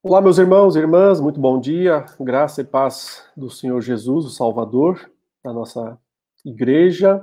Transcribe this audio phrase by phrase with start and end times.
[0.00, 2.06] Olá, meus irmãos e irmãs, muito bom dia.
[2.20, 5.10] Graça e paz do Senhor Jesus, o Salvador
[5.42, 5.98] da nossa
[6.44, 7.20] igreja.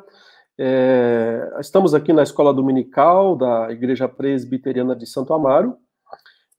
[0.60, 5.78] É, estamos aqui na escola dominical da Igreja Presbiteriana de Santo Amaro.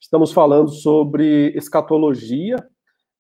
[0.01, 2.57] Estamos falando sobre escatologia,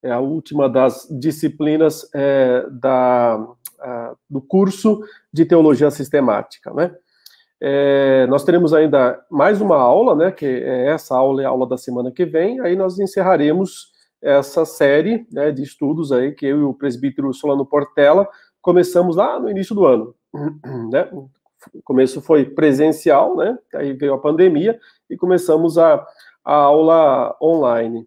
[0.02, 3.46] é a última das disciplinas é, da,
[3.78, 6.96] a, do curso de teologia sistemática, né?
[7.60, 10.30] É, nós teremos ainda mais uma aula, né?
[10.30, 12.60] Que é essa aula é a aula da semana que vem.
[12.60, 13.92] Aí nós encerraremos
[14.22, 18.28] essa série né, de estudos aí que eu e o presbítero Solano Portela
[18.60, 20.14] começamos lá no início do ano.
[20.90, 21.08] Né?
[21.12, 23.58] O começo foi presencial, né?
[23.74, 24.78] Aí veio a pandemia
[25.10, 26.06] e começamos a,
[26.44, 28.06] a aula online.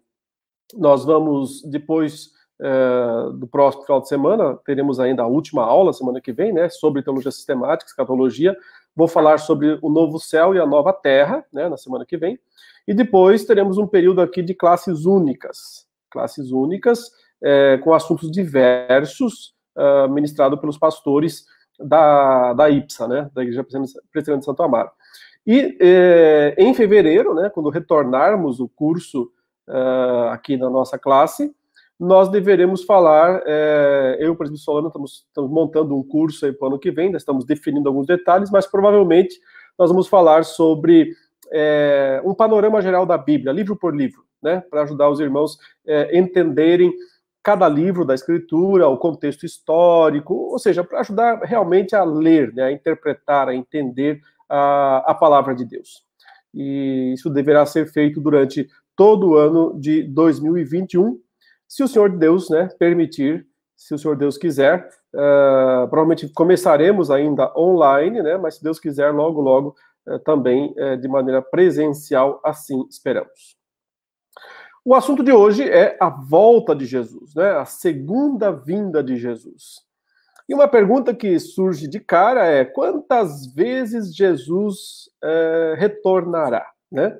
[0.74, 2.30] Nós vamos depois
[2.60, 6.68] é, do próximo final de semana teremos ainda a última aula semana que vem, né?
[6.68, 8.56] Sobre teologia sistemática, escatologia
[8.94, 12.38] Vou falar sobre o novo céu e a nova terra, né, na semana que vem.
[12.86, 15.86] E depois teremos um período aqui de classes únicas.
[16.10, 17.10] Classes únicas,
[17.42, 21.44] é, com assuntos diversos, uh, ministrado pelos pastores
[21.78, 24.90] da, da IPSA, né, da Igreja Presbiteriana de Santo Amaro.
[25.46, 29.30] E é, em fevereiro, né, quando retornarmos o curso
[29.68, 31.54] uh, aqui na nossa classe,
[32.00, 36.52] nós deveremos falar, é, eu e o presidente Solano estamos, estamos, montando um curso aí
[36.52, 39.38] para o ano que vem, estamos definindo alguns detalhes, mas provavelmente
[39.78, 41.10] nós vamos falar sobre
[41.52, 46.18] é, um panorama geral da Bíblia, livro por livro, né, para ajudar os irmãos é,
[46.18, 46.90] entenderem
[47.42, 52.62] cada livro da Escritura, o contexto histórico, ou seja, para ajudar realmente a ler, né,
[52.64, 56.02] a interpretar, a entender a, a palavra de Deus.
[56.54, 61.18] E isso deverá ser feito durante todo o ano de 2021,
[61.70, 67.56] se o Senhor Deus né, permitir, se o Senhor Deus quiser, uh, provavelmente começaremos ainda
[67.56, 69.76] online, né, mas se Deus quiser, logo, logo,
[70.08, 73.56] uh, também uh, de maneira presencial, assim esperamos.
[74.84, 79.88] O assunto de hoje é a volta de Jesus, né, a segunda vinda de Jesus.
[80.48, 85.08] E uma pergunta que surge de cara é: quantas vezes Jesus
[85.78, 86.66] retornará?
[86.90, 87.16] Né?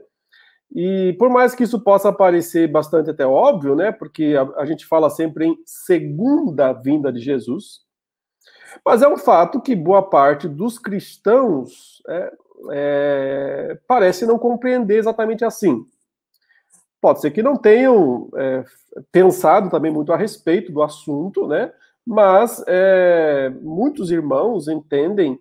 [0.72, 3.90] E por mais que isso possa parecer bastante até óbvio, né?
[3.90, 7.80] Porque a, a, gente fala sempre em segunda vinda de Jesus,
[8.84, 12.32] mas é um fato que boa parte dos cristãos é,
[12.70, 15.84] é, parece não compreender exatamente assim.
[17.00, 18.64] Pode ser que não tenham é,
[19.10, 21.72] pensado também muito a respeito do assunto, né?
[22.06, 25.40] Mas é, muitos irmãos entendem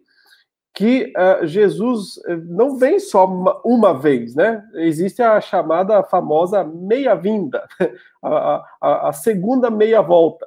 [0.74, 4.63] que uh, Jesus eh, não vem só uma, uma, vez, né?
[4.75, 7.68] Existe a chamada famosa meia-vinda,
[8.24, 10.46] a, a, a, segunda meia-volta.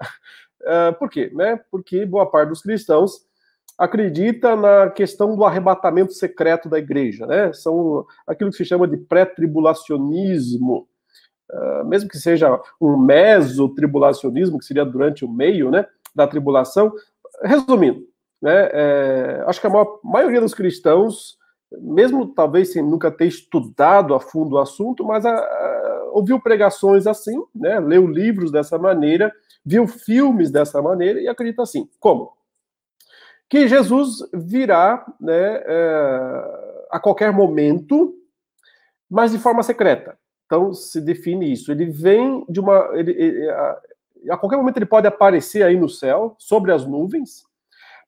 [0.62, 1.30] Uh, por quê?
[1.34, 1.60] Né?
[1.70, 3.26] Porque boa parte dos cristãos
[3.76, 7.52] acredita na questão do arrebatamento secreto da igreja, né?
[7.52, 10.86] São aquilo que se chama de pré-tribulacionismo,
[11.50, 15.84] uh, mesmo que seja um meso-tribulacionismo, que seria durante o meio, né,
[16.14, 16.92] da tribulação.
[17.42, 18.06] Resumindo,
[18.42, 18.68] né?
[18.72, 21.38] É, acho que a maior, maioria dos cristãos,
[21.70, 27.06] mesmo talvez sem nunca ter estudado a fundo o assunto, mas a, a, ouviu pregações
[27.06, 27.78] assim, né?
[27.78, 29.32] leu livros dessa maneira,
[29.64, 31.88] viu filmes dessa maneira e acredita assim.
[32.00, 32.32] Como?
[33.48, 38.12] Que Jesus virá né, é, a qualquer momento,
[39.08, 40.18] mas de forma secreta.
[40.46, 41.70] Então se define isso.
[41.70, 42.90] Ele vem de uma.
[42.94, 43.80] Ele, ele, a,
[44.30, 47.44] a qualquer momento ele pode aparecer aí no céu, sobre as nuvens,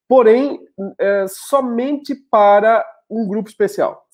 [0.09, 0.61] porém
[0.99, 4.07] é, somente para um grupo especial.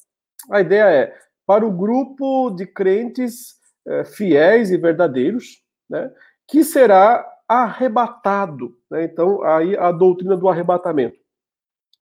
[0.51, 1.15] A ideia é
[1.47, 3.56] para o grupo de crentes
[3.87, 6.11] é, fiéis e verdadeiros, né,
[6.47, 8.77] que será arrebatado.
[8.91, 9.05] Né?
[9.05, 11.19] Então, aí a doutrina do arrebatamento.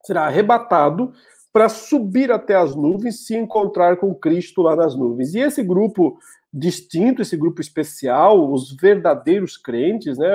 [0.04, 1.12] Será arrebatado
[1.52, 5.34] para subir até as nuvens, se encontrar com Cristo lá nas nuvens.
[5.34, 6.16] E esse grupo
[6.52, 10.32] distinto, esse grupo especial, os verdadeiros crentes, né?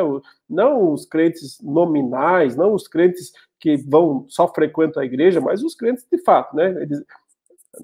[0.49, 5.75] não os crentes nominais, não os crentes que vão só frequentam a igreja, mas os
[5.75, 6.69] crentes de fato, né?
[6.81, 7.03] Eles,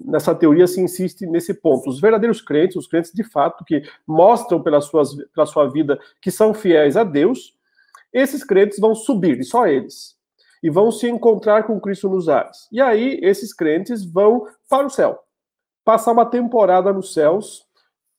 [0.04, 1.90] nessa teoria se insiste nesse ponto.
[1.90, 6.30] Os verdadeiros crentes, os crentes de fato que mostram pela, suas, pela sua vida que
[6.30, 7.54] são fiéis a Deus,
[8.12, 10.16] esses crentes vão subir, e só eles,
[10.62, 12.68] e vão se encontrar com Cristo nos ares.
[12.70, 15.18] E aí esses crentes vão para o céu,
[15.84, 17.66] passar uma temporada nos céus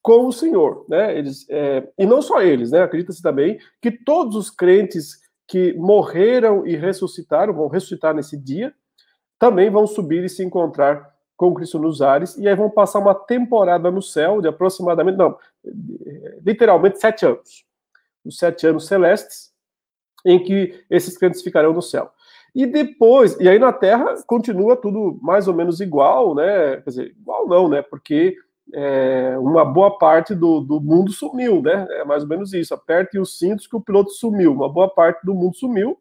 [0.03, 1.17] com o Senhor, né?
[1.17, 2.81] Eles, é, e não só eles, né?
[2.81, 8.73] Acredita-se também que todos os crentes que morreram e ressuscitaram, vão ressuscitar nesse dia,
[9.39, 13.15] também vão subir e se encontrar com Cristo nos ares, e aí vão passar uma
[13.15, 15.37] temporada no céu de aproximadamente, não,
[16.45, 17.65] literalmente sete anos.
[18.23, 19.51] Os sete anos celestes,
[20.25, 22.11] em que esses crentes ficarão no céu.
[22.55, 26.77] E depois, e aí na Terra continua tudo mais ou menos igual, né?
[26.77, 27.81] Quer dizer, igual não, né?
[27.81, 28.37] Porque
[28.71, 31.87] é, uma boa parte do, do mundo sumiu, né?
[31.91, 32.73] É mais ou menos isso.
[32.73, 34.53] Aperte os cintos que o piloto sumiu.
[34.53, 35.97] Uma boa parte do mundo sumiu.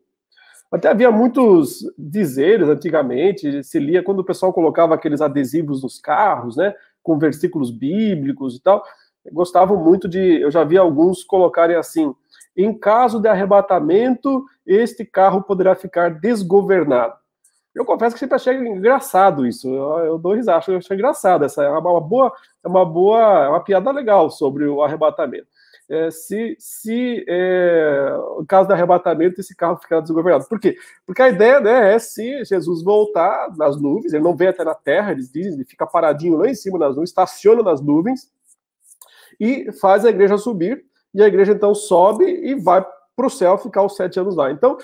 [0.70, 6.56] Até havia muitos dizeres antigamente, se lia quando o pessoal colocava aqueles adesivos nos carros,
[6.56, 6.74] né?
[7.02, 8.82] Com versículos bíblicos e tal.
[9.30, 10.40] Gostavam muito de.
[10.40, 12.14] Eu já vi alguns colocarem assim:
[12.56, 17.14] em caso de arrebatamento, este carro poderá ficar desgovernado.
[17.74, 19.68] Eu confesso que sempre achei engraçado isso.
[19.68, 21.44] Eu, eu dou risada, acho, acho engraçado.
[21.44, 22.32] Essa é uma boa,
[22.62, 25.46] é uma boa, é uma piada legal sobre o arrebatamento.
[25.88, 30.46] É, se, se é, no caso do arrebatamento, esse carro ficar desgovernado.
[30.48, 30.76] Por quê?
[31.06, 34.74] Porque a ideia né, é se Jesus voltar nas nuvens, ele não vem até na
[34.74, 38.30] terra, eles dizem, ele fica paradinho lá em cima nas nuvens, estaciona nas nuvens
[39.40, 40.84] e faz a igreja subir,
[41.14, 42.84] e a igreja então sobe e vai
[43.14, 44.50] para o céu ficar os sete anos lá.
[44.50, 44.78] Então,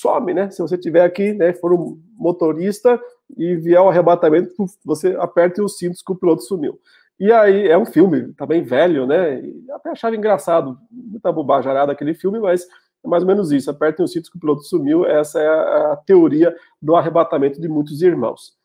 [0.00, 0.50] some, né?
[0.50, 3.00] Se você tiver aqui, né, for um motorista
[3.36, 4.54] e vier o arrebatamento,
[4.84, 6.78] você aperte os cintos que o piloto sumiu.
[7.20, 9.42] E aí, é um filme também tá velho, né?
[9.72, 12.64] Até achava engraçado, muita bobajarada aquele filme, mas
[13.04, 13.70] é mais ou menos isso.
[13.70, 17.68] Apertem os cintos que o piloto sumiu, essa é a, a teoria do arrebatamento de
[17.68, 18.56] muitos irmãos.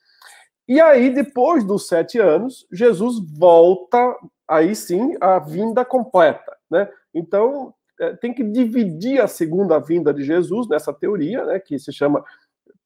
[0.67, 4.15] E aí, depois dos sete anos, Jesus volta,
[4.47, 6.87] aí sim, a vinda completa, né?
[7.13, 7.73] Então,
[8.19, 12.23] tem que dividir a segunda vinda de Jesus nessa teoria, né, que se chama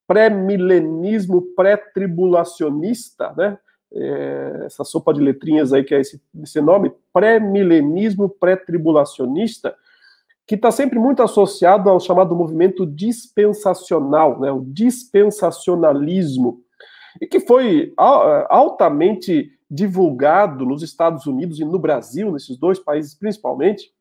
[0.07, 3.57] pré-milenismo pré-tribulacionista, né?
[3.93, 9.73] É, essa sopa de letrinhas aí que é esse, esse nome, pré-milenismo pré-tribulacionista,
[10.45, 16.61] que está sempre muito associado ao chamado movimento dispensacional, né, o dispensacionalismo,
[17.21, 17.93] e que foi
[18.49, 23.91] altamente divulgado nos Estados Unidos e no Brasil, nesses dois países principalmente,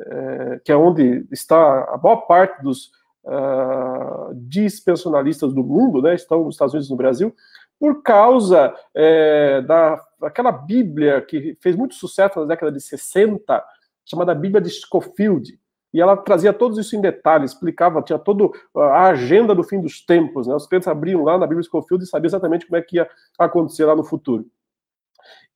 [0.00, 2.90] é, que é onde está a maior parte dos
[3.24, 7.34] uh, dispensionalistas do mundo, né, estão nos Estados Unidos e no Brasil,
[7.78, 13.64] por causa é, da, daquela Bíblia que fez muito sucesso na década de 60,
[14.04, 15.58] chamada Bíblia de Scofield,
[15.92, 20.04] e ela trazia tudo isso em detalhes, explicava, tinha toda a agenda do fim dos
[20.04, 20.54] tempos, né?
[20.54, 23.08] Os clientes abriam lá na Bíblia Scofield e sabiam exatamente como é que ia
[23.38, 24.44] acontecer lá no futuro.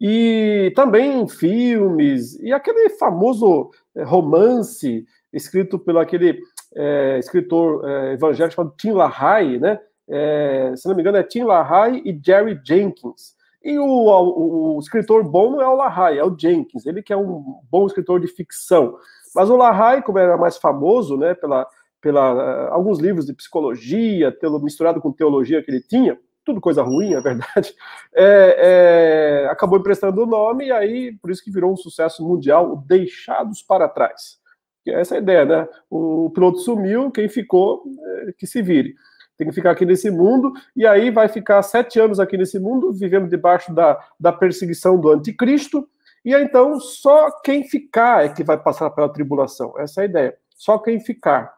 [0.01, 6.39] E também filmes, e aquele famoso eh, romance escrito pelo aquele
[6.75, 9.79] é, escritor é, evangélico chamado Tim LaHaye, né?
[10.09, 13.35] É, se não me engano é Tim LaHaye e Jerry Jenkins.
[13.65, 17.13] E o, o, o, escritor bom não é o LaHaye, é o Jenkins, ele que
[17.13, 18.97] é um bom escritor de ficção.
[19.35, 21.67] Mas o LaHaye, como era mais famoso, né, pela,
[22.01, 27.15] pela alguns livros de psicologia, telo, misturado com teologia que ele tinha, tudo coisa ruim,
[27.15, 27.75] é verdade,
[28.15, 32.77] é, é, acabou emprestando o nome e aí, por isso que virou um sucesso mundial,
[32.87, 34.41] Deixados para Trás.
[34.87, 35.69] É essa é a ideia, né?
[35.89, 37.85] O piloto sumiu, quem ficou,
[38.29, 38.94] é, que se vire.
[39.37, 42.93] Tem que ficar aqui nesse mundo, e aí vai ficar sete anos aqui nesse mundo,
[42.93, 45.88] vivendo debaixo da, da perseguição do anticristo,
[46.25, 49.75] e aí, então só quem ficar é que vai passar pela tribulação.
[49.79, 50.37] Essa é a ideia.
[50.55, 51.53] Só quem ficar.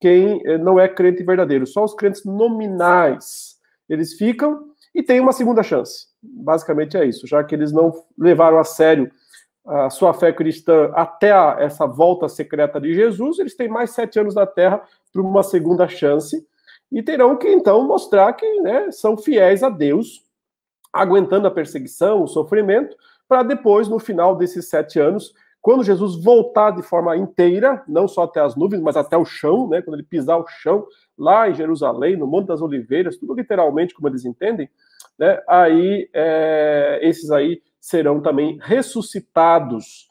[0.00, 3.53] Quem é, não é crente verdadeiro, só os crentes nominais
[3.88, 6.06] eles ficam e tem uma segunda chance.
[6.22, 9.10] Basicamente é isso, já que eles não levaram a sério
[9.66, 14.18] a sua fé cristã até a, essa volta secreta de Jesus, eles têm mais sete
[14.18, 16.46] anos na Terra para uma segunda chance
[16.92, 20.22] e terão que então mostrar que né, são fiéis a Deus,
[20.92, 22.94] aguentando a perseguição, o sofrimento,
[23.26, 25.32] para depois, no final desses sete anos,
[25.62, 29.66] quando Jesus voltar de forma inteira, não só até as nuvens, mas até o chão,
[29.66, 33.94] né, quando ele pisar o chão, lá em Jerusalém, no Monte das Oliveiras, tudo literalmente
[33.94, 34.68] como eles entendem,
[35.18, 40.08] né, aí é, esses aí serão também ressuscitados.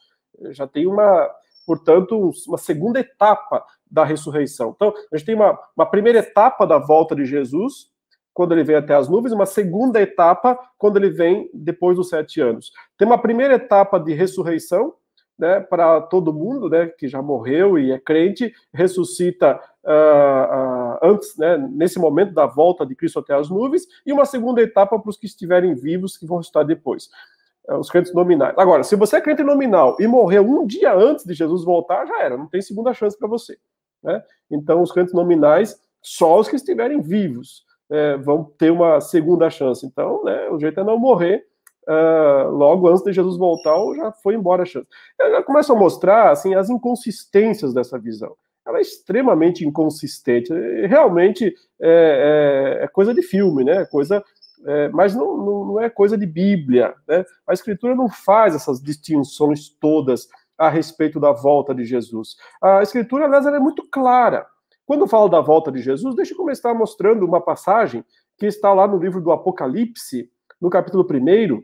[0.50, 1.30] Já tem uma,
[1.66, 4.72] portanto, uma segunda etapa da ressurreição.
[4.74, 7.92] Então, a gente tem uma, uma primeira etapa da volta de Jesus,
[8.32, 12.40] quando ele vem até as nuvens, uma segunda etapa quando ele vem depois dos sete
[12.40, 12.72] anos.
[12.98, 14.94] Tem uma primeira etapa de ressurreição,
[15.38, 21.36] né, para todo mundo, né, que já morreu e é crente, ressuscita uh, uh, antes,
[21.36, 25.10] né, nesse momento da volta de Cristo até as nuvens, e uma segunda etapa para
[25.10, 27.08] os que estiverem vivos, que vão ressuscitar depois.
[27.68, 28.54] Uh, os crentes nominais.
[28.56, 32.22] Agora, se você é crente nominal e morreu um dia antes de Jesus voltar, já
[32.22, 33.58] era, não tem segunda chance para você.
[34.02, 34.22] Né?
[34.50, 39.84] Então, os crentes nominais, só os que estiverem vivos, é, vão ter uma segunda chance.
[39.84, 41.46] Então, né, o jeito é não morrer
[41.88, 44.86] uh, logo antes de Jesus voltar, já foi embora a chance.
[45.18, 48.34] Ela começa a mostrar assim, as inconsistências dessa visão.
[48.66, 50.52] Ela é extremamente inconsistente.
[50.86, 53.84] Realmente é, é, é coisa de filme, né?
[53.86, 54.24] Coisa,
[54.66, 56.94] é, mas não, não, não, é coisa de Bíblia.
[57.06, 57.24] Né?
[57.46, 62.36] A Escritura não faz essas distinções todas a respeito da volta de Jesus.
[62.62, 64.46] A Escritura, aliás, é muito clara.
[64.86, 68.04] Quando fala da volta de Jesus, deixa eu começar mostrando uma passagem
[68.38, 71.62] que está lá no livro do Apocalipse, no capítulo 1,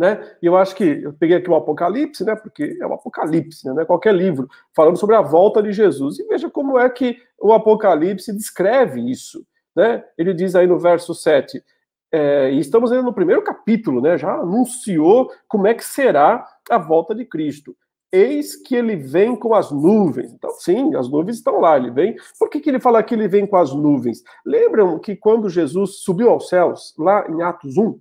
[0.00, 0.18] Né?
[0.40, 2.34] E eu acho que eu peguei aqui o Apocalipse, né?
[2.34, 3.84] Porque é o Apocalipse, né?
[3.84, 6.18] Qualquer livro falando sobre a volta de Jesus.
[6.18, 9.44] E veja como é que o Apocalipse descreve isso,
[9.76, 10.02] né?
[10.16, 11.62] Ele diz aí no verso 7,
[12.10, 14.16] é, e estamos ainda no primeiro capítulo, né?
[14.16, 17.76] Já anunciou como é que será a volta de Cristo.
[18.10, 20.32] Eis que ele vem com as nuvens.
[20.32, 21.76] Então, sim, as nuvens estão lá.
[21.76, 22.16] Ele vem.
[22.38, 24.22] Por que, que ele fala que ele vem com as nuvens?
[24.46, 28.00] Lembram que quando Jesus subiu aos céus, lá em Atos 1,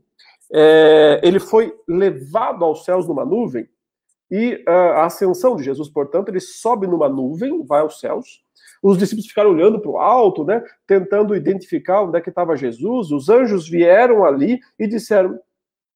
[0.51, 3.67] é, ele foi levado aos céus numa nuvem,
[4.31, 8.43] e a ascensão de Jesus, portanto, ele sobe numa nuvem, vai aos céus.
[8.81, 13.11] Os discípulos ficaram olhando para o alto, né, tentando identificar onde é que estava Jesus.
[13.11, 15.39] Os anjos vieram ali e disseram: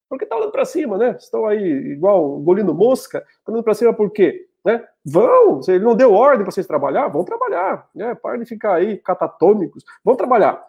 [0.08, 1.16] por que está olhando para cima, né?
[1.18, 4.46] Estão aí igual engolindo mosca, tá olhando para cima por quê?
[4.64, 4.82] Né?
[5.04, 8.14] Vão, ele não deu ordem para vocês trabalhar, vão trabalhar, né?
[8.14, 10.62] Parem de ficar aí catatônicos, vão trabalhar.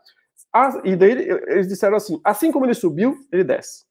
[0.83, 1.11] E daí
[1.47, 3.83] eles disseram assim: assim como ele subiu, ele desce.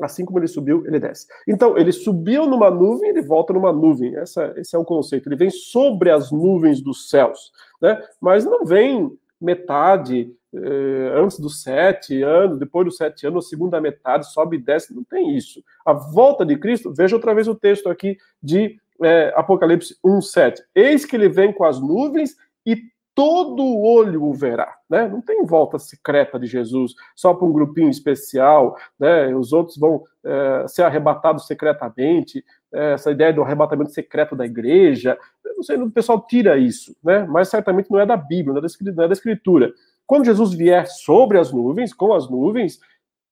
[0.00, 1.26] Assim como ele subiu, ele desce.
[1.46, 4.16] Então, ele subiu numa nuvem, ele volta numa nuvem.
[4.16, 5.28] Essa, esse é o conceito.
[5.28, 7.52] Ele vem sobre as nuvens dos céus,
[7.82, 8.00] né?
[8.20, 14.32] Mas não vem metade eh, antes dos sete anos, depois dos sete anos, segunda metade,
[14.32, 14.94] sobe e desce.
[14.94, 15.62] Não tem isso.
[15.84, 20.56] A volta de Cristo, veja outra vez o texto aqui de eh, Apocalipse 1,7.
[20.74, 22.36] Eis que ele vem com as nuvens
[22.66, 22.76] e
[23.14, 25.08] todo olho o verá, né?
[25.08, 29.34] Não tem volta secreta de Jesus só para um grupinho especial, né?
[29.34, 35.18] Os outros vão é, ser arrebatados secretamente, é, essa ideia do arrebatamento secreto da igreja,
[35.44, 37.26] eu não sei, o pessoal tira isso, né?
[37.28, 39.72] Mas certamente não é da Bíblia, não é da, é Escritura.
[40.06, 42.80] Quando Jesus vier sobre as nuvens, com as nuvens,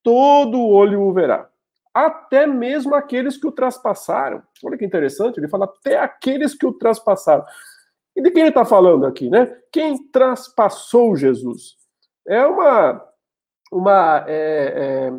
[0.02, 1.48] todo olho o verá.
[1.92, 4.42] Até mesmo aqueles que o traspassaram.
[4.64, 7.44] Olha que interessante, ele fala até aqueles que o traspassaram.
[8.18, 9.46] E de quem ele está falando aqui, né?
[9.70, 11.76] Quem traspassou Jesus?
[12.26, 13.00] É uma,
[13.70, 14.32] uma, é,
[15.06, 15.12] é,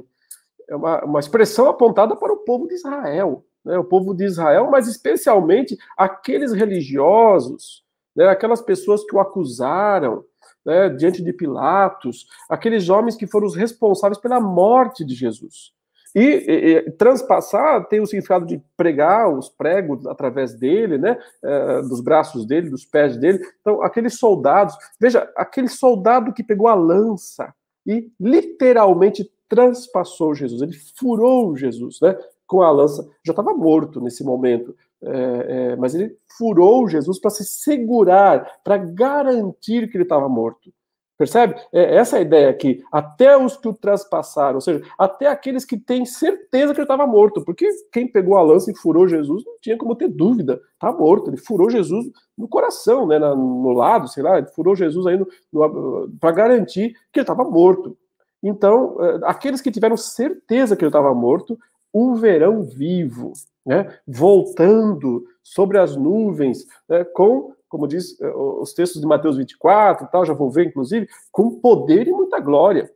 [0.68, 3.46] é uma, uma expressão apontada para o povo de Israel.
[3.64, 3.78] Né?
[3.78, 8.28] O povo de Israel, mas especialmente aqueles religiosos, né?
[8.28, 10.26] aquelas pessoas que o acusaram,
[10.66, 15.72] né, diante de Pilatos, aqueles homens que foram os responsáveis pela morte de Jesus.
[16.16, 21.20] E, e, e, transpassar tem o significado de pregar os pregos através dele, né?
[21.44, 23.40] É, dos braços dele, dos pés dele.
[23.62, 27.54] Então, aqueles soldados, veja, aquele soldado que pegou a lança
[27.86, 32.18] e literalmente transpassou Jesus, ele furou Jesus, né?
[32.48, 37.30] Com a lança, já estava morto nesse momento, é, é, mas ele furou Jesus para
[37.30, 40.72] se segurar, para garantir que ele estava morto.
[41.20, 41.56] Percebe?
[41.74, 42.82] É essa ideia aqui.
[42.90, 47.06] Até os que o traspassaram, ou seja, até aqueles que têm certeza que ele estava
[47.06, 50.94] morto, porque quem pegou a lança e furou Jesus não tinha como ter dúvida, está
[50.94, 51.30] morto.
[51.30, 52.06] Ele furou Jesus
[52.38, 55.20] no coração, né, no lado, sei lá, ele furou Jesus aí
[56.22, 57.98] para garantir que ele estava morto.
[58.42, 61.60] Então, é, aqueles que tiveram certeza que ele estava morto,
[61.92, 63.34] o verão vivo,
[63.66, 70.06] né, voltando sobre as nuvens, né, com como diz eh, os textos de Mateus 24
[70.06, 72.92] e tal, já vou ver, inclusive, com poder e muita glória.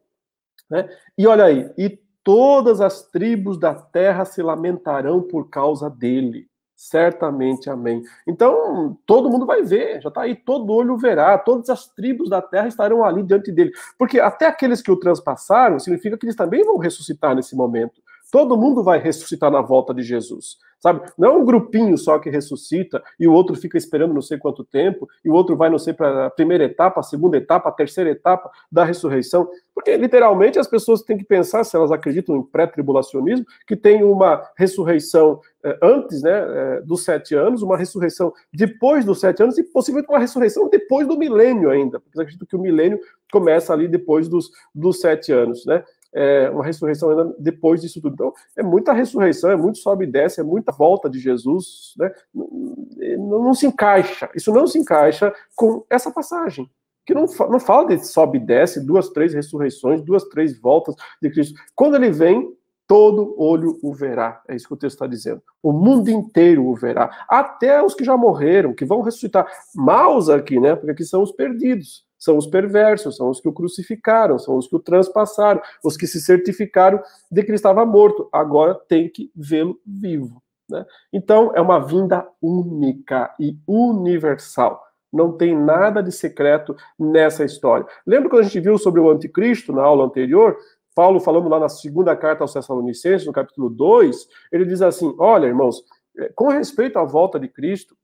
[0.69, 0.89] Né?
[1.17, 6.47] E olha aí, e todas as tribos da terra se lamentarão por causa dele.
[6.75, 8.03] Certamente, amém.
[8.27, 12.41] Então, todo mundo vai ver, já está aí, todo olho verá, todas as tribos da
[12.41, 13.71] terra estarão ali diante dele.
[13.97, 18.01] Porque até aqueles que o transpassaram, significa que eles também vão ressuscitar nesse momento.
[18.33, 21.07] Todo mundo vai ressuscitar na volta de Jesus, sabe?
[21.15, 24.63] Não é um grupinho só que ressuscita e o outro fica esperando não sei quanto
[24.63, 27.71] tempo, e o outro vai não sei para a primeira etapa, a segunda etapa, a
[27.71, 29.47] terceira etapa da ressurreição.
[29.71, 34.41] Porque literalmente as pessoas têm que pensar, se elas acreditam em pré-tribulacionismo, que tem uma
[34.57, 39.63] ressurreição eh, antes né, eh, dos sete anos, uma ressurreição depois dos sete anos e
[39.63, 42.99] possivelmente uma ressurreição depois do milênio ainda, porque eu acredito que o milênio
[43.31, 45.83] começa ali depois dos, dos sete anos, né?
[46.13, 48.13] É, uma ressurreição ainda depois disso tudo.
[48.13, 52.11] Então, é muita ressurreição, é muito sobe e desce, é muita volta de Jesus, né?
[52.33, 56.69] Não, não, se encaixa, isso não se encaixa com essa passagem.
[57.05, 61.29] Que não, não fala de sobe e desce, duas, três ressurreições, duas, três voltas de
[61.29, 61.59] Cristo.
[61.75, 62.49] Quando ele vem,
[62.87, 64.41] todo olho o verá.
[64.47, 65.41] É isso que o texto está dizendo.
[65.61, 67.25] O mundo inteiro o verá.
[67.27, 69.47] Até os que já morreram, que vão ressuscitar.
[69.75, 70.75] Maus aqui, né?
[70.75, 74.65] Porque aqui são os perdidos são os perversos, são os que o crucificaram, são os
[74.65, 78.29] que o transpassaram, os que se certificaram de que ele estava morto.
[78.31, 80.41] Agora tem que vê-lo vivo.
[80.69, 80.85] Né?
[81.11, 84.81] Então, é uma vinda única e universal.
[85.11, 87.85] Não tem nada de secreto nessa história.
[88.07, 90.57] Lembra quando a gente viu sobre o anticristo na aula anterior?
[90.95, 95.47] Paulo falando lá na segunda carta aos Tessalonicenses, no capítulo 2, ele diz assim: Olha,
[95.47, 95.83] irmãos,
[96.17, 97.97] eh, com respeito à volta de Cristo,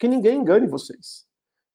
[0.00, 1.25] que ninguém engane vocês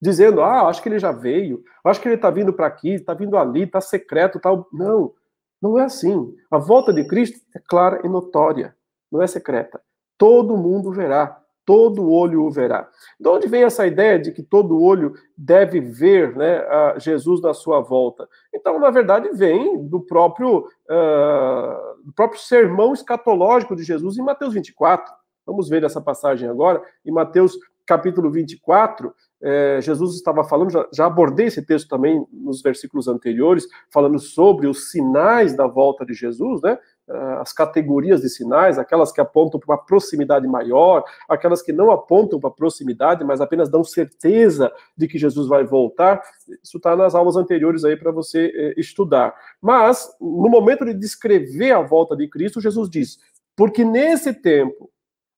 [0.02, 3.14] dizendo, ah, acho que ele já veio, acho que ele está vindo para aqui, está
[3.14, 4.68] vindo ali, está secreto, tal.
[4.72, 5.14] Não,
[5.62, 6.36] não é assim.
[6.50, 8.76] A volta de Cristo é clara e notória.
[9.12, 9.82] não é secreta.
[10.18, 12.88] Todo mundo verá todo olho o verá.
[13.20, 16.64] De onde vem essa ideia de que todo olho deve ver né,
[16.98, 18.28] Jesus na sua volta?
[18.54, 24.54] Então, na verdade, vem do próprio, uh, do próprio sermão escatológico de Jesus em Mateus
[24.54, 25.14] 24.
[25.46, 26.82] Vamos ver essa passagem agora.
[27.06, 32.62] Em Mateus capítulo 24, eh, Jesus estava falando, já, já abordei esse texto também nos
[32.62, 36.78] versículos anteriores, falando sobre os sinais da volta de Jesus, né?
[37.10, 41.92] Ah, as categorias de sinais, aquelas que apontam para uma proximidade maior, aquelas que não
[41.92, 46.22] apontam para proximidade, mas apenas dão certeza de que Jesus vai voltar.
[46.64, 49.34] Isso está nas aulas anteriores aí para você eh, estudar.
[49.62, 53.20] Mas, no momento de descrever a volta de Cristo, Jesus diz:
[53.56, 54.90] porque nesse tempo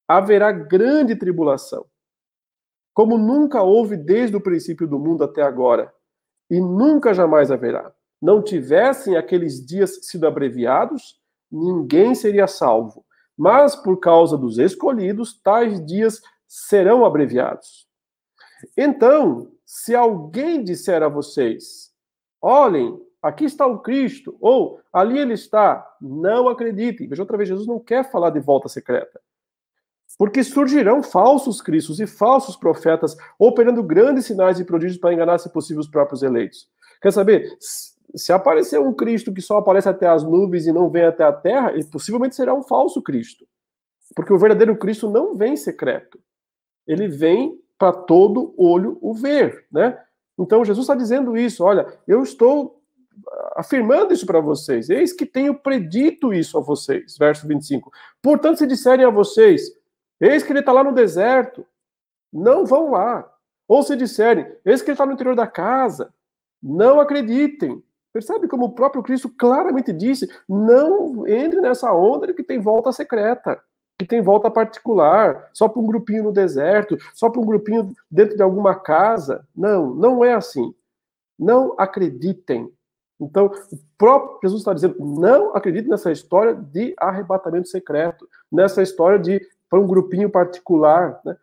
[0.08, 1.86] haverá grande tribulação,
[2.94, 5.94] como nunca houve desde o princípio do mundo até agora,
[6.50, 7.92] e nunca jamais haverá.
[8.22, 11.20] Não tivessem aqueles dias sido abreviados,
[11.52, 13.06] ninguém seria salvo.
[13.38, 17.88] Mas por causa dos escolhidos, tais dias serão abreviados.
[18.78, 21.92] Então, se alguém disser a vocês:
[22.42, 27.08] olhem, aqui está o Cristo, ou ali ele está, não acreditem.
[27.08, 29.20] Veja outra vez, Jesus não quer falar de volta secreta.
[30.18, 35.52] Porque surgirão falsos cristos e falsos profetas, operando grandes sinais e prodígios para enganar, se
[35.52, 36.68] possível, os próprios eleitos.
[37.02, 37.58] Quer saber?
[38.16, 41.34] se aparecer um Cristo que só aparece até as nuvens e não vem até a
[41.34, 43.46] terra, ele possivelmente será um falso Cristo.
[44.16, 46.20] Porque o verdadeiro Cristo não vem secreto.
[46.86, 49.98] Ele vem para todo olho o ver, né?
[50.38, 52.82] Então Jesus está dizendo isso, olha, eu estou
[53.56, 54.90] afirmando isso para vocês.
[54.90, 57.18] Eis que tenho predito isso a vocês.
[57.18, 57.92] Verso 25.
[58.22, 59.72] Portanto, se disserem a vocês,
[60.24, 61.66] eis que ele está lá no deserto,
[62.32, 63.30] não vão lá.
[63.68, 66.14] Ou se disserem, eis que ele está no interior da casa,
[66.62, 67.84] não acreditem.
[68.12, 72.92] Percebe como o próprio Cristo claramente disse: não entre nessa onda de que tem volta
[72.92, 73.60] secreta,
[73.98, 78.36] que tem volta particular, só para um grupinho no deserto, só para um grupinho dentro
[78.36, 79.48] de alguma casa.
[79.56, 80.74] Não, não é assim.
[81.38, 82.72] Não acreditem.
[83.20, 89.18] Então, o próprio Jesus está dizendo: não acreditem nessa história de arrebatamento secreto, nessa história
[89.18, 89.42] de
[89.74, 91.36] para um grupinho particular, né?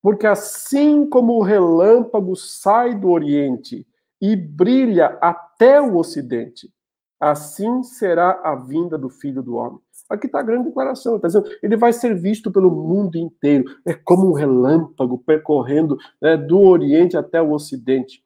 [0.00, 3.84] Porque assim como o relâmpago sai do Oriente
[4.20, 6.72] e brilha até o ocidente.
[7.18, 9.80] Assim será a vinda do Filho do Homem.
[10.08, 11.16] Aqui está a grande declaração.
[11.16, 13.64] Está dizendo, ele vai ser visto pelo mundo inteiro.
[13.84, 18.22] É como um relâmpago percorrendo né, do Oriente até o Ocidente.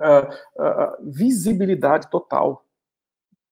[0.00, 2.64] Uh, uh, visibilidade total.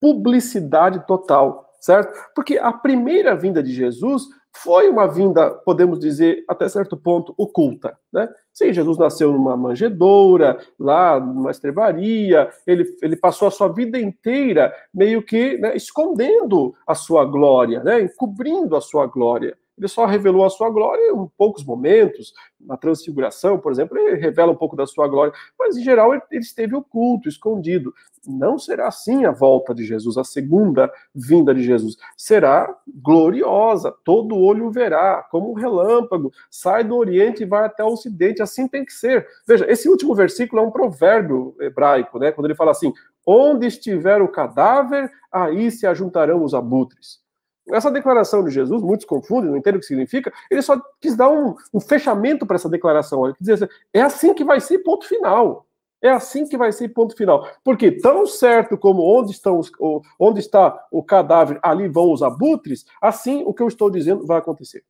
[0.00, 1.68] Publicidade total.
[1.80, 2.16] Certo?
[2.36, 7.98] Porque a primeira vinda de Jesus foi uma vinda, podemos dizer, até certo ponto, oculta.
[8.12, 8.28] Né?
[8.52, 14.72] Sim, Jesus nasceu numa manjedoura, lá numa estrebaria, ele, ele passou a sua vida inteira
[14.92, 19.56] meio que né, escondendo a sua glória, né, encobrindo a sua glória.
[19.76, 22.32] Ele só revelou a sua glória em poucos momentos.
[22.60, 26.22] Na transfiguração, por exemplo, ele revela um pouco da sua glória, mas em geral ele
[26.32, 27.92] esteve oculto, escondido.
[28.26, 31.96] Não será assim a volta de Jesus, a segunda vinda de Jesus.
[32.16, 37.88] Será gloriosa, todo olho verá, como um relâmpago, sai do Oriente e vai até o
[37.88, 38.42] Ocidente.
[38.42, 39.26] Assim tem que ser.
[39.46, 42.32] Veja, esse último versículo é um provérbio hebraico, né?
[42.32, 42.92] Quando ele fala assim:
[43.26, 47.23] onde estiver o cadáver, aí se ajuntarão os abutres.
[47.70, 51.30] Essa declaração de Jesus, muitos confundem, não entendem o que significa, ele só quis dar
[51.30, 53.32] um, um fechamento para essa declaração.
[53.32, 55.66] Quis dizer assim, é assim que vai ser, ponto final.
[56.02, 57.48] É assim que vai ser, ponto final.
[57.64, 59.72] Porque tão certo como onde, estão os,
[60.18, 64.36] onde está o cadáver, ali vão os abutres, assim o que eu estou dizendo vai
[64.36, 64.84] acontecer.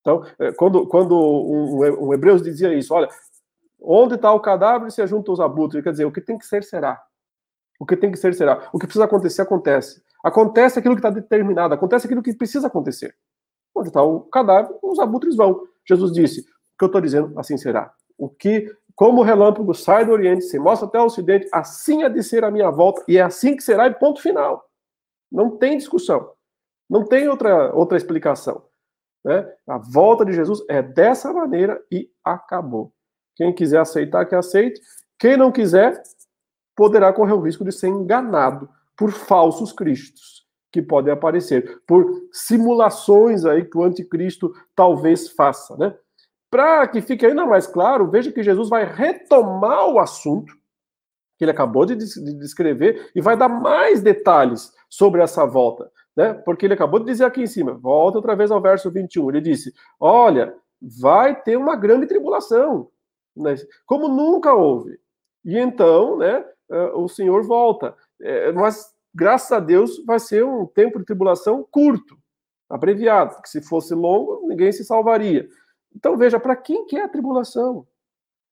[0.00, 3.08] Então, é, quando, quando um, um Hebreus dizia isso, olha,
[3.78, 6.64] onde está o cadáver se juntam os abutres, quer dizer, o que tem que ser,
[6.64, 7.02] será.
[7.78, 8.68] O que tem que ser, será.
[8.72, 10.02] O que precisa acontecer, acontece.
[10.26, 13.14] Acontece aquilo que está determinado, acontece aquilo que precisa acontecer.
[13.72, 15.68] Onde está o cadáver, os abutres vão.
[15.88, 16.44] Jesus disse: o
[16.76, 17.94] que eu estou dizendo, assim será.
[18.18, 22.08] O que, como o relâmpago sai do Oriente, se mostra até o Ocidente, assim há
[22.08, 24.68] de ser a minha volta, e é assim que será, e ponto final.
[25.30, 26.32] Não tem discussão.
[26.90, 28.64] Não tem outra, outra explicação.
[29.24, 29.48] Né?
[29.68, 32.92] A volta de Jesus é dessa maneira e acabou.
[33.36, 34.80] Quem quiser aceitar, que aceite.
[35.20, 36.02] Quem não quiser,
[36.74, 43.44] poderá correr o risco de ser enganado por falsos cristos que podem aparecer, por simulações
[43.44, 45.94] aí que o anticristo talvez faça, né?
[46.50, 50.54] Para que fique ainda mais claro, veja que Jesus vai retomar o assunto
[51.38, 56.32] que ele acabou de descrever e vai dar mais detalhes sobre essa volta, né?
[56.32, 59.40] Porque ele acabou de dizer aqui em cima, volta outra vez ao verso 21, ele
[59.40, 62.88] disse: "Olha, vai ter uma grande tribulação,
[63.36, 63.54] né?
[63.84, 64.98] como nunca houve.
[65.44, 66.44] E então, né,
[66.94, 67.94] o Senhor volta.
[68.20, 72.16] É, mas, graças a Deus, vai ser um tempo de tribulação curto.
[72.68, 75.48] abreviado, que se fosse longo, ninguém se salvaria.
[75.94, 77.86] Então veja, para quem que é a tribulação?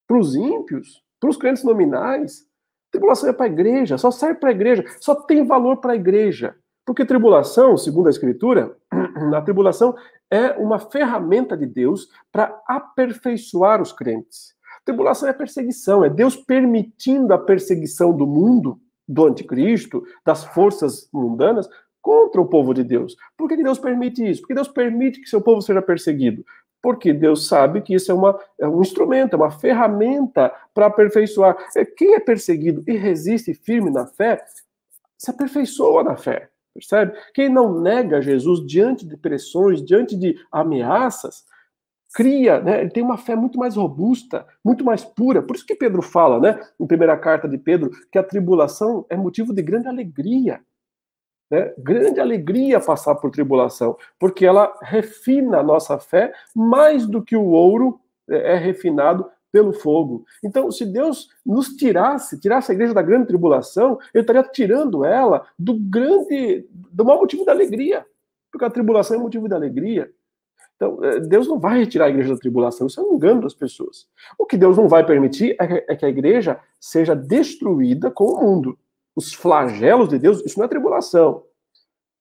[0.06, 1.02] Para os ímpios?
[1.18, 2.46] Para os crentes nominais?
[2.90, 5.96] Tribulação é para a igreja, só serve para a igreja, só tem valor para a
[5.96, 6.56] igreja.
[6.86, 8.76] Porque tribulação, segundo a Escritura,
[9.34, 9.96] a tribulação
[10.30, 14.54] é uma ferramenta de Deus para aperfeiçoar os crentes.
[14.84, 21.68] Tribulação é perseguição, é Deus permitindo a perseguição do mundo, do anticristo, das forças mundanas,
[22.00, 23.16] contra o povo de Deus.
[23.36, 24.42] Por que Deus permite isso?
[24.42, 26.44] Porque Deus permite que seu povo seja perseguido.
[26.82, 31.56] Porque Deus sabe que isso é, uma, é um instrumento, é uma ferramenta para aperfeiçoar.
[31.74, 34.44] É, quem é perseguido e resiste firme na fé,
[35.16, 36.50] se aperfeiçoa na fé.
[36.74, 37.16] Percebe?
[37.32, 41.44] Quem não nega Jesus diante de pressões, diante de ameaças,
[42.14, 42.80] cria, né?
[42.80, 45.42] Ele tem uma fé muito mais robusta, muito mais pura.
[45.42, 49.16] Por isso que Pedro fala, né, em primeira carta de Pedro, que a tribulação é
[49.16, 50.60] motivo de grande alegria.
[51.50, 51.74] Né?
[51.76, 57.46] Grande alegria passar por tribulação, porque ela refina a nossa fé mais do que o
[57.46, 58.00] ouro
[58.30, 60.24] é, é refinado pelo fogo.
[60.42, 65.46] Então, se Deus nos tirasse, tirasse a igreja da grande tribulação, ele estaria tirando ela
[65.58, 68.06] do grande, do maior motivo da alegria,
[68.52, 70.10] porque a tribulação é motivo da alegria.
[70.76, 73.54] Então, é, Deus não vai retirar a igreja da tribulação, isso é um engano das
[73.54, 74.08] pessoas.
[74.38, 78.78] O que Deus não vai permitir é que a igreja seja destruída com o mundo
[79.16, 81.44] os flagelos de Deus, isso não é tribulação,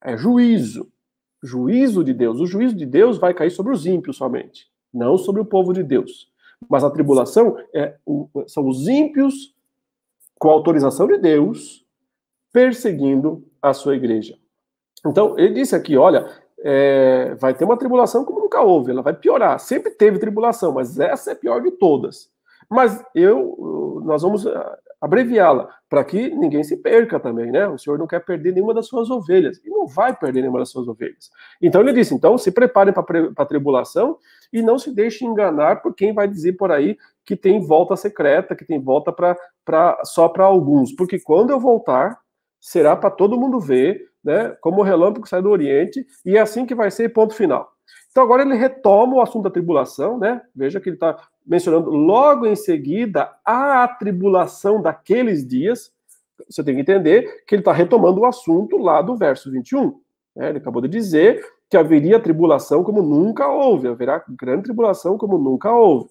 [0.02, 0.92] é juízo.
[1.42, 2.39] Juízo de Deus.
[2.39, 5.84] O juízo de Deus vai cair sobre os ímpios somente, não sobre o povo de
[5.84, 6.32] Deus.
[6.70, 7.98] Mas a tribulação é,
[8.48, 9.54] são os ímpios,
[10.39, 11.86] com autorização de Deus,
[12.52, 14.38] perseguindo a sua igreja.
[15.06, 16.30] Então, ele disse aqui: olha,
[16.63, 19.60] é, vai ter uma tribulação como nunca houve, ela vai piorar.
[19.60, 22.32] Sempre teve tribulação, mas essa é pior de todas.
[22.69, 24.45] Mas eu, nós vamos
[25.04, 27.67] abreviá-la, para que ninguém se perca também, né?
[27.67, 30.69] O Senhor não quer perder nenhuma das suas ovelhas, e não vai perder nenhuma das
[30.69, 31.30] suas ovelhas.
[31.62, 33.04] Então ele disse: então se preparem para
[33.36, 34.17] a tribulação
[34.52, 38.56] e não se deixem enganar por quem vai dizer por aí que tem volta secreta,
[38.56, 42.17] que tem volta pra, só para alguns, porque quando eu voltar,
[42.62, 44.56] será para todo mundo ver, né?
[44.62, 47.74] Como o relâmpago sai do Oriente, e é assim que vai ser, ponto final.
[48.12, 50.42] Então agora ele retoma o assunto da tribulação, né?
[50.56, 55.92] Veja que ele está mencionando logo em seguida a tribulação daqueles dias.
[56.48, 60.00] Você tem que entender que ele está retomando o assunto lá do verso 21.
[60.36, 60.50] Né?
[60.50, 65.72] Ele acabou de dizer que haveria tribulação como nunca houve, haverá grande tribulação como nunca
[65.72, 66.10] houve.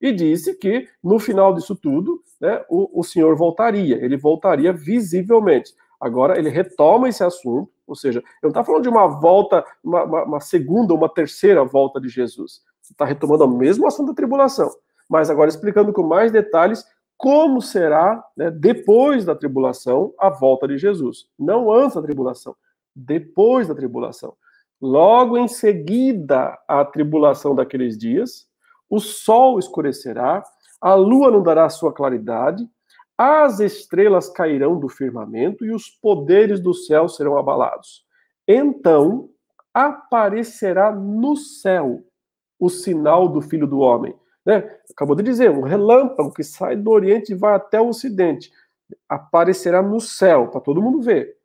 [0.00, 5.74] E disse que no final disso tudo, né, o, o Senhor voltaria, ele voltaria visivelmente.
[6.02, 10.02] Agora ele retoma esse assunto, ou seja, ele não está falando de uma volta, uma,
[10.02, 12.60] uma, uma segunda, uma terceira volta de Jesus
[12.92, 14.70] está retomando o mesmo assunto da tribulação,
[15.08, 16.84] mas agora explicando com mais detalhes
[17.16, 21.26] como será, né, depois da tribulação, a volta de Jesus.
[21.38, 22.56] Não antes da tribulação,
[22.94, 24.34] depois da tribulação.
[24.80, 28.48] Logo em seguida à tribulação daqueles dias,
[28.90, 30.42] o sol escurecerá,
[30.80, 32.68] a lua não dará sua claridade,
[33.16, 38.04] as estrelas cairão do firmamento e os poderes do céu serão abalados.
[38.46, 39.28] Então
[39.72, 42.02] aparecerá no céu
[42.58, 44.14] o sinal do Filho do Homem.
[44.44, 44.78] Né?
[44.90, 48.50] Acabou de dizer, um relâmpago que sai do Oriente e vai até o Ocidente.
[49.08, 51.36] Aparecerá no céu, para todo mundo ver,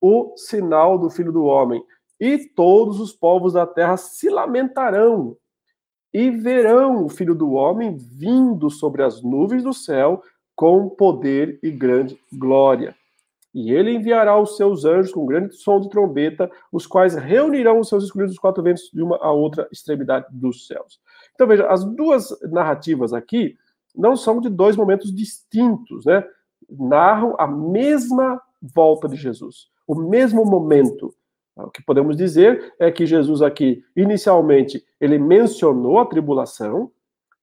[0.00, 1.84] o sinal do Filho do Homem.
[2.20, 5.36] E todos os povos da terra se lamentarão
[6.12, 10.22] e verão o Filho do Homem vindo sobre as nuvens do céu
[10.62, 12.94] com poder e grande glória.
[13.52, 17.88] E ele enviará os seus anjos com grande som de trombeta, os quais reunirão os
[17.88, 21.00] seus escolhidos dos quatro ventos de uma a outra extremidade dos céus.
[21.34, 23.56] Então veja, as duas narrativas aqui
[23.92, 26.24] não são de dois momentos distintos, né?
[26.70, 31.12] Narram a mesma volta de Jesus, o mesmo momento.
[31.56, 36.88] O que podemos dizer é que Jesus aqui, inicialmente, ele mencionou a tribulação,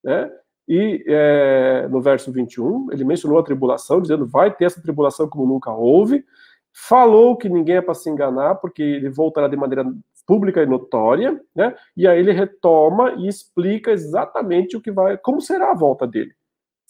[0.01, 0.32] né?
[0.69, 5.47] E é, no verso 21, ele mencionou a tribulação, dizendo: vai ter essa tribulação como
[5.47, 6.23] nunca houve.
[6.71, 9.84] Falou que ninguém é para se enganar, porque ele voltará de maneira
[10.27, 11.75] pública e notória, né?
[11.97, 16.32] E aí ele retoma e explica exatamente o que vai, como será a volta dele.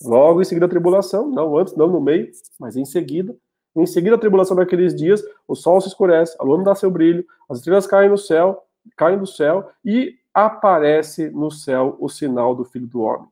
[0.04, 3.34] Logo em seguida a tribulação, não antes, não no meio, mas em seguida.
[3.74, 7.26] Em seguida a tribulação daqueles dias, o sol se escurece, a lua dá seu brilho,
[7.50, 8.62] as estrelas caem no céu,
[8.98, 13.30] caem do céu e aparece no céu o sinal do Filho do Homem.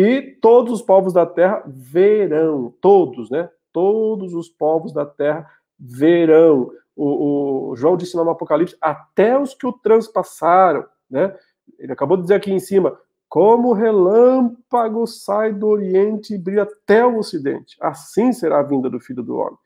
[0.00, 3.50] E todos os povos da terra verão, todos, né?
[3.72, 6.70] Todos os povos da terra verão.
[6.94, 11.36] O, o João disse no Apocalipse, até os que o transpassaram, né?
[11.76, 12.96] Ele acabou de dizer aqui em cima,
[13.28, 19.00] como relâmpago sai do Oriente e brilha até o Ocidente, assim será a vinda do
[19.00, 19.58] Filho do Homem.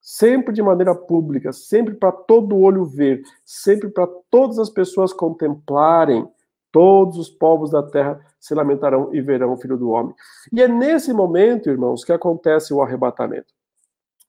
[0.00, 6.26] sempre de maneira pública, sempre para todo olho ver, sempre para todas as pessoas contemplarem,
[6.76, 10.14] todos os povos da terra se lamentarão e verão o Filho do Homem.
[10.52, 13.54] E é nesse momento, irmãos, que acontece o arrebatamento.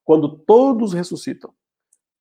[0.05, 1.53] Quando todos ressuscitam,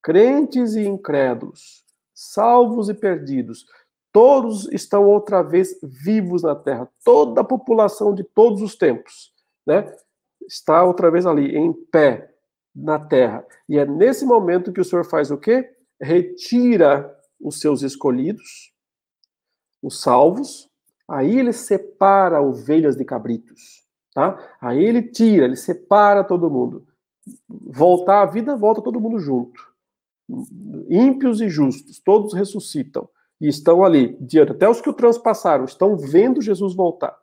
[0.03, 3.67] crentes e incrédulos, salvos e perdidos,
[4.11, 9.33] todos estão outra vez vivos na terra, toda a população de todos os tempos,
[9.65, 9.95] né?
[10.45, 12.35] Está outra vez ali, em pé,
[12.75, 13.47] na terra.
[13.69, 15.71] E é nesse momento que o Senhor faz o quê?
[16.01, 18.75] Retira os seus escolhidos,
[19.87, 20.69] os salvos,
[21.09, 24.37] aí ele separa ovelhas de cabritos, tá?
[24.61, 26.85] Aí ele tira, ele separa todo mundo.
[27.49, 29.61] Voltar à vida, volta todo mundo junto.
[30.89, 33.09] Ímpios e justos, todos ressuscitam
[33.41, 37.17] e estão ali, diante, até os que o transpassaram, estão vendo Jesus voltar.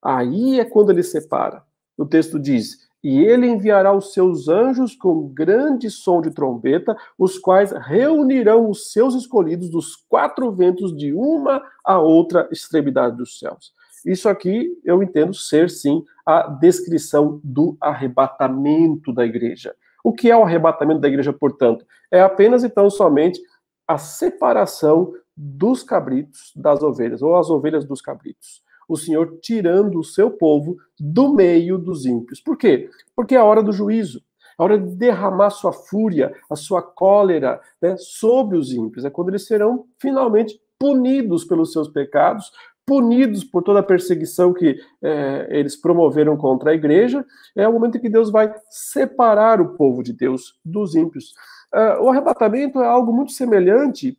[0.00, 1.64] Aí é quando ele separa.
[1.98, 7.38] O texto diz: e ele enviará os seus anjos com grande som de trombeta, os
[7.38, 13.72] quais reunirão os seus escolhidos dos quatro ventos de uma a outra extremidade dos céus.
[14.04, 19.72] Isso aqui eu entendo ser, sim, a descrição do arrebatamento da igreja.
[20.02, 21.86] O que é o arrebatamento da igreja, portanto?
[22.10, 23.40] É apenas então somente
[23.86, 30.04] a separação dos cabritos das ovelhas, ou as ovelhas dos cabritos o Senhor tirando o
[30.04, 32.40] seu povo do meio dos ímpios.
[32.40, 32.88] Por quê?
[33.14, 34.22] Porque é a hora do juízo,
[34.58, 39.04] a hora de derramar sua fúria, a sua cólera né, sobre os ímpios.
[39.04, 42.50] É quando eles serão finalmente punidos pelos seus pecados,
[42.86, 47.24] punidos por toda a perseguição que é, eles promoveram contra a igreja.
[47.56, 51.34] É o momento em que Deus vai separar o povo de Deus dos ímpios.
[51.74, 54.16] Uh, o arrebatamento é algo muito semelhante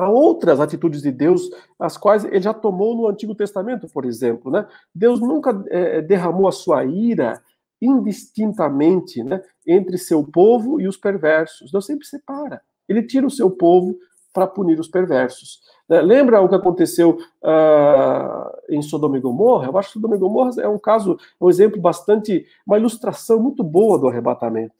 [0.00, 4.50] Há outras atitudes de Deus, as quais ele já tomou no Antigo Testamento, por exemplo.
[4.50, 4.66] Né?
[4.94, 7.40] Deus nunca é, derramou a sua ira
[7.82, 11.70] indistintamente né, entre seu povo e os perversos.
[11.70, 12.62] Deus sempre separa.
[12.88, 13.94] Ele tira o seu povo
[14.32, 15.60] para punir os perversos.
[15.88, 16.00] Né?
[16.00, 19.66] Lembra o que aconteceu uh, em Sodoma e Gomorra?
[19.66, 23.62] Eu acho que Sodoma e Gomorra é um caso, um exemplo bastante, uma ilustração muito
[23.62, 24.74] boa do arrebatamento.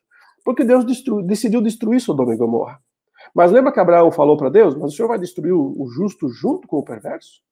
[0.44, 2.80] Porque Deus destru, decidiu destruir Sodoma e Gomorra.
[3.34, 6.66] Mas lembra que Abraão falou para Deus: Mas o senhor vai destruir o, justo junto
[6.66, 7.42] com o perverso?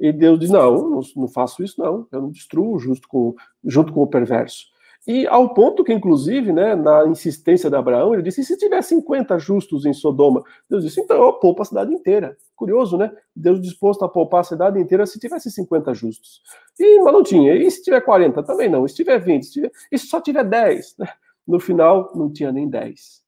[0.00, 2.06] E Deus diz: Não, não, faço isso, não.
[2.10, 4.64] Eu não destruo o justo com, junto com o perverso.
[5.06, 8.82] E ao ponto que, inclusive, né, na insistência de Abraão, ele disse: e se tiver
[8.82, 10.42] 50 justos em Sodoma?
[10.68, 12.36] Deus disse: então eu poupo a cidade inteira.
[12.54, 13.10] Curioso, né?
[13.34, 16.42] Deus disposto a poupar a cidade inteira se tivesse 50 justos.
[16.78, 17.54] E, mas não tinha.
[17.54, 18.42] E se tiver 40?
[18.42, 18.84] Também não.
[18.84, 19.46] E se tiver 20?
[19.46, 19.72] Se tiver...
[19.90, 20.96] E se só tiver 10?
[20.98, 21.06] Né?
[21.48, 23.19] No final, não tinha nem 10.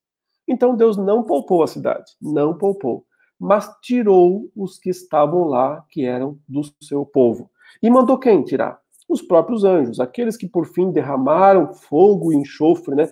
[0.47, 3.05] Então Deus não poupou a cidade, não poupou,
[3.39, 7.51] mas tirou os que estavam lá, que eram do seu povo.
[7.83, 8.81] E mandou quem tirar?
[9.09, 13.11] Os próprios anjos, aqueles que por fim derramaram fogo e enxofre, né?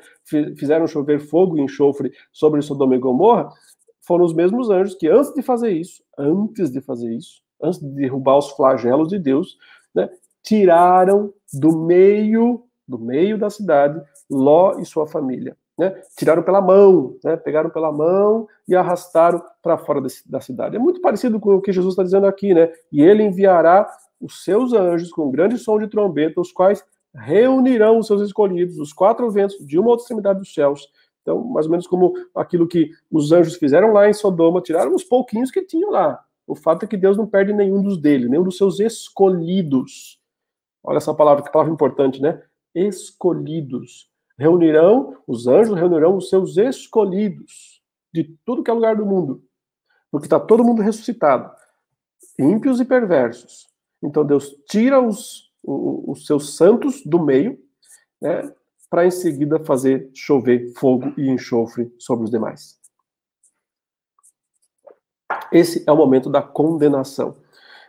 [0.56, 3.50] Fizeram chover fogo e enxofre sobre Sodoma e Gomorra,
[4.00, 7.88] foram os mesmos anjos que antes de fazer isso, antes de fazer isso, antes de
[7.88, 9.56] derrubar os flagelos de Deus,
[9.94, 10.08] né,
[10.42, 17.16] tiraram do meio do meio da cidade Ló e sua família né, tiraram pela mão,
[17.24, 20.76] né, pegaram pela mão e arrastaram para fora da cidade.
[20.76, 22.70] É muito parecido com o que Jesus está dizendo aqui, né?
[22.92, 27.98] E ele enviará os seus anjos com um grande som de trombeta, os quais reunirão
[27.98, 30.87] os seus escolhidos, os quatro ventos de uma outra extremidade dos céus.
[31.22, 35.04] Então, mais ou menos como aquilo que os anjos fizeram lá em Sodoma, tiraram os
[35.04, 36.22] pouquinhos que tinham lá.
[36.46, 40.20] O fato é que Deus não perde nenhum dos dele, nenhum dos seus escolhidos.
[40.83, 42.42] Olha essa palavra, que palavra importante, né?
[42.74, 44.09] Escolhidos
[44.40, 49.44] reunirão, os anjos reunirão os seus escolhidos de tudo que é lugar do mundo.
[50.11, 51.55] Porque está todo mundo ressuscitado,
[52.38, 53.68] ímpios e perversos.
[54.03, 57.59] Então Deus tira os, os, seus santos do meio,
[58.20, 58.50] né,
[58.88, 62.81] para em seguida fazer chover fogo e enxofre sobre os demais.
[65.53, 67.37] Esse é o momento da condenação.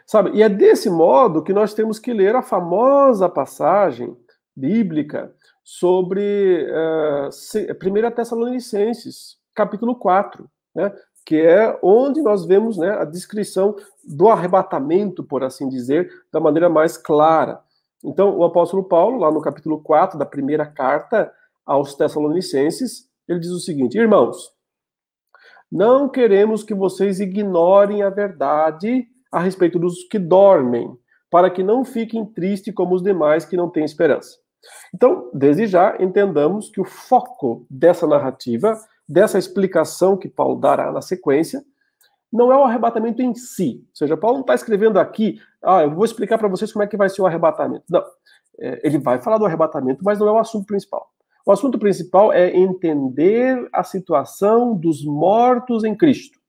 [0.06, 0.32] Sabe?
[0.32, 4.18] E é desse modo que nós temos que ler a famosa passagem
[4.54, 10.93] bíblica sobre uh, eh, 1 Tessalonicenses, capítulo 4, né,
[11.26, 16.69] que é onde nós vemos né, a descrição do arrebatamento, por assim dizer, da maneira
[16.69, 17.62] mais clara.
[18.04, 21.32] Então, o apóstolo Paulo, lá no capítulo 4 da primeira carta
[21.65, 24.52] aos Tessalonicenses, ele diz o seguinte: Irmãos,
[25.71, 30.91] não queremos que vocês ignorem a verdade a respeito dos que dormem,
[31.30, 34.40] para que não fiquem tristes como os demais que não têm esperança.
[34.93, 41.02] Então, desde já, entendamos que o foco dessa narrativa, dessa explicação que Paulo dará na
[41.02, 41.63] sequência,
[42.32, 43.84] não é o arrebatamento em si.
[43.89, 46.88] Ou seja, Paulo não está escrevendo aqui, ah, eu vou explicar para vocês como é
[46.88, 47.84] que vai ser o arrebatamento.
[47.89, 48.04] Não.
[48.60, 51.10] É, ele vai falar do arrebatamento, mas não é o assunto principal.
[51.45, 56.39] O assunto principal é entender a situação dos mortos em Cristo.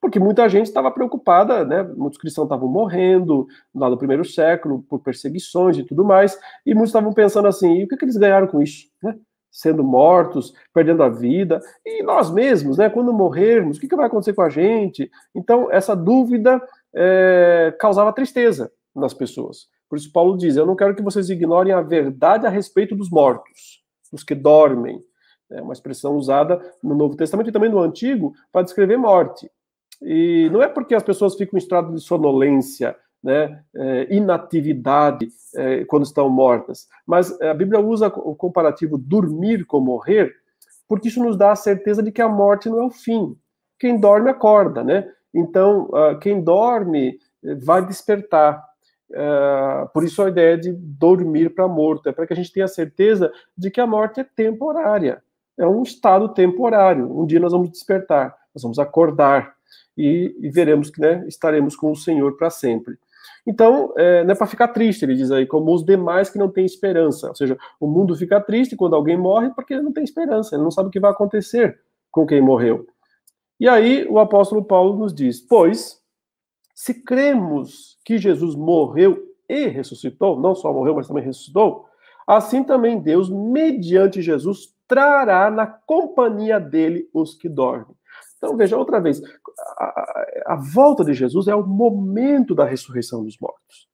[0.00, 1.82] Porque muita gente estava preocupada, né?
[1.82, 6.90] Muitos cristãos estavam morrendo lá no primeiro século por perseguições e tudo mais, e muitos
[6.90, 8.86] estavam pensando assim: e o que, que eles ganharam com isso?
[9.02, 9.16] Né?
[9.50, 12.88] Sendo mortos, perdendo a vida, e nós mesmos, né?
[12.88, 15.10] Quando morrermos, o que, que vai acontecer com a gente?
[15.34, 16.62] Então, essa dúvida
[16.94, 19.68] é, causava tristeza nas pessoas.
[19.88, 23.10] Por isso, Paulo diz: Eu não quero que vocês ignorem a verdade a respeito dos
[23.10, 23.82] mortos,
[24.12, 25.02] dos que dormem.
[25.50, 29.50] É uma expressão usada no Novo Testamento e também no Antigo para descrever morte.
[30.00, 35.84] E não é porque as pessoas ficam em estado de sonolência, né, é, inatividade é,
[35.84, 40.32] quando estão mortas, mas a Bíblia usa o comparativo dormir com morrer,
[40.86, 43.36] porque isso nos dá a certeza de que a morte não é o fim.
[43.78, 45.08] Quem dorme acorda, né?
[45.34, 48.64] Então, uh, quem dorme eh, vai despertar.
[49.10, 52.66] Uh, por isso a ideia de dormir para morto, é para que a gente tenha
[52.66, 55.22] certeza de que a morte é temporária,
[55.58, 57.18] é um estado temporário.
[57.18, 59.54] Um dia nós vamos despertar, nós vamos acordar
[59.96, 62.96] e, e veremos que né, estaremos com o Senhor para sempre.
[63.46, 66.50] Então, é, não é para ficar triste, ele diz aí, como os demais que não
[66.50, 67.28] têm esperança.
[67.28, 70.62] Ou seja, o mundo fica triste quando alguém morre porque ele não tem esperança, ele
[70.62, 72.86] não sabe o que vai acontecer com quem morreu.
[73.58, 76.00] E aí o apóstolo Paulo nos diz: Pois,
[76.74, 81.86] se cremos que Jesus morreu e ressuscitou, não só morreu, mas também ressuscitou,
[82.26, 87.96] assim também Deus, mediante Jesus, trará na companhia dele os que dormem.
[88.36, 89.20] Então, veja outra vez:
[90.46, 93.88] a, volta de Jesus é o momento da ressurreição dos mortos.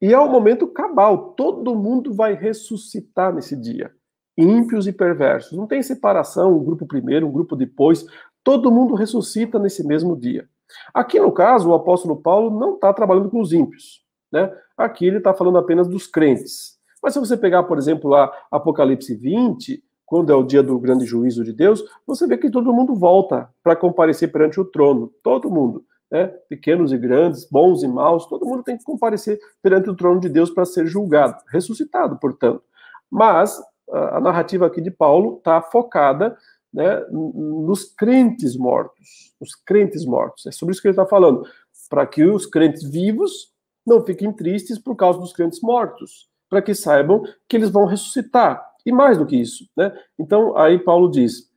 [0.00, 1.32] E é o momento cabal.
[1.34, 3.90] Todo mundo vai ressuscitar nesse dia.
[4.36, 5.56] Ímpios e perversos.
[5.56, 8.04] Não tem separação, um grupo primeiro, um grupo depois.
[8.42, 10.48] Todo mundo ressuscita nesse mesmo dia.
[10.92, 14.04] Aqui, no caso, o apóstolo Paulo não está trabalhando com os ímpios.
[14.32, 14.52] Né?
[14.76, 16.74] Aqui ele está falando apenas dos crentes.
[17.02, 21.04] Mas se você pegar, por exemplo, lá Apocalipse 20, quando é o dia do grande
[21.04, 25.12] juízo de Deus, você vê que todo mundo volta para comparecer perante o trono.
[25.22, 25.84] Todo mundo.
[26.10, 26.26] Né?
[26.48, 30.28] Pequenos e grandes, bons e maus, todo mundo tem que comparecer perante o trono de
[30.28, 32.62] Deus para ser julgado, ressuscitado, portanto.
[33.10, 36.36] Mas a narrativa aqui de Paulo está focada
[36.72, 39.34] né, nos crentes mortos.
[39.40, 40.46] Os crentes mortos.
[40.46, 41.46] É sobre isso que ele está falando.
[41.88, 43.52] Para que os crentes vivos
[43.86, 46.28] não fiquem tristes por causa dos crentes mortos.
[46.48, 49.96] Para que saibam que eles vão ressuscitar e mais do que isso, né?
[50.18, 51.50] Então, aí Paulo diz: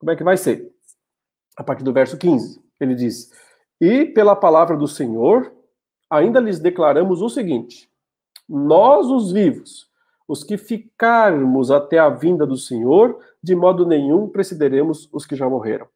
[0.00, 0.66] como é que vai ser?
[1.56, 3.30] A partir do verso 15, ele diz:
[3.78, 5.52] E pela palavra do Senhor,
[6.08, 7.86] ainda lhes declaramos o seguinte:
[8.48, 9.90] Nós, os vivos,
[10.26, 15.48] os que ficarmos até a vinda do Senhor, de modo nenhum precederemos os que já
[15.48, 15.86] morreram.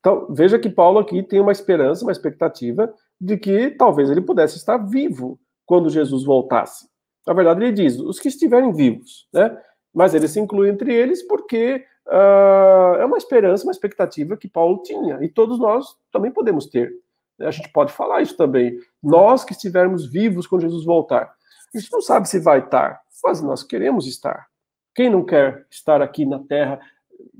[0.00, 4.56] Então, veja que Paulo aqui tem uma esperança, uma expectativa de que talvez ele pudesse
[4.56, 6.88] estar vivo quando Jesus voltasse.
[7.24, 9.56] Na verdade, ele diz: os que estiverem vivos, né?
[9.94, 14.82] Mas ele se inclui entre eles porque uh, é uma esperança, uma expectativa que Paulo
[14.82, 16.92] tinha, e todos nós também podemos ter.
[17.40, 18.78] A gente pode falar isso também.
[19.02, 21.32] Nós que estivermos vivos quando Jesus voltar.
[21.74, 24.48] A gente não sabe se vai estar, mas nós queremos estar.
[24.94, 26.80] Quem não quer estar aqui na Terra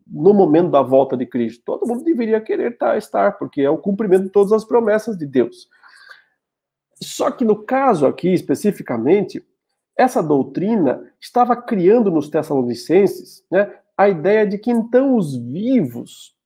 [0.06, 1.62] no momento da volta de Cristo?
[1.64, 5.68] Todo mundo deveria querer estar, porque é o cumprimento de todas as promessas de Deus.
[7.02, 9.44] Só que no caso aqui, especificamente,
[9.98, 16.36] essa doutrina estava criando nos Tessalonicenses né, a ideia de que então os vivos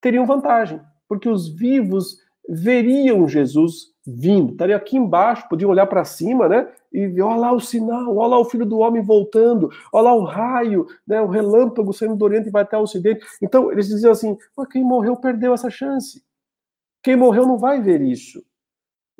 [0.00, 6.48] teriam vantagem, porque os vivos veriam Jesus vindo, estaria aqui embaixo, podiam olhar para cima,
[6.48, 6.66] né?
[6.90, 10.14] E ver, olha lá o sinal, olha lá o filho do homem voltando, olha lá
[10.14, 11.20] o raio, né?
[11.20, 13.24] O relâmpago saindo do Oriente e vai até o Ocidente.
[13.42, 14.36] Então eles diziam assim:
[14.72, 16.24] quem morreu perdeu essa chance.
[17.02, 18.42] Quem morreu não vai ver isso.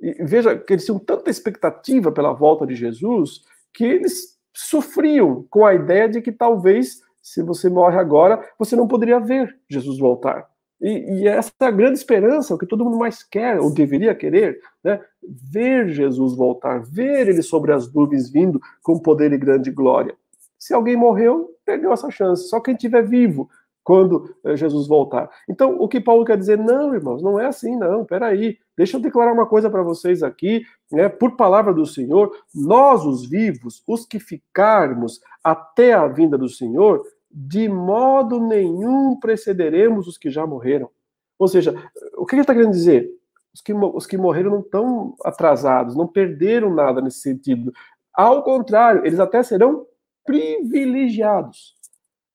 [0.00, 5.64] E veja que eles tinham tanta expectativa pela volta de Jesus que eles sofriam com
[5.64, 10.48] a ideia de que talvez, se você morre agora, você não poderia ver Jesus voltar.
[10.80, 14.14] E, e, essa é a grande esperança, o que todo mundo mais quer, ou deveria
[14.14, 15.00] querer, né?
[15.22, 20.14] ver Jesus voltar, ver ele sobre as nuvens vindo com poder e grande glória.
[20.58, 22.48] Se alguém morreu, perdeu essa chance.
[22.48, 23.48] Só quem estiver vivo
[23.88, 25.30] quando eh, Jesus voltar.
[25.48, 26.58] Então, o que Paulo quer dizer?
[26.58, 28.04] Não, irmãos, não é assim, não.
[28.04, 30.62] Peraí, deixa eu declarar uma coisa para vocês aqui,
[30.92, 31.08] né?
[31.08, 37.02] Por palavra do Senhor, nós, os vivos, os que ficarmos até a vinda do Senhor,
[37.30, 40.90] de modo nenhum precederemos os que já morreram.
[41.38, 41.74] Ou seja,
[42.18, 43.08] o que ele está querendo dizer?
[43.54, 47.72] Os que, os que morreram não estão atrasados, não perderam nada nesse sentido.
[48.12, 49.86] Ao contrário, eles até serão
[50.26, 51.77] privilegiados.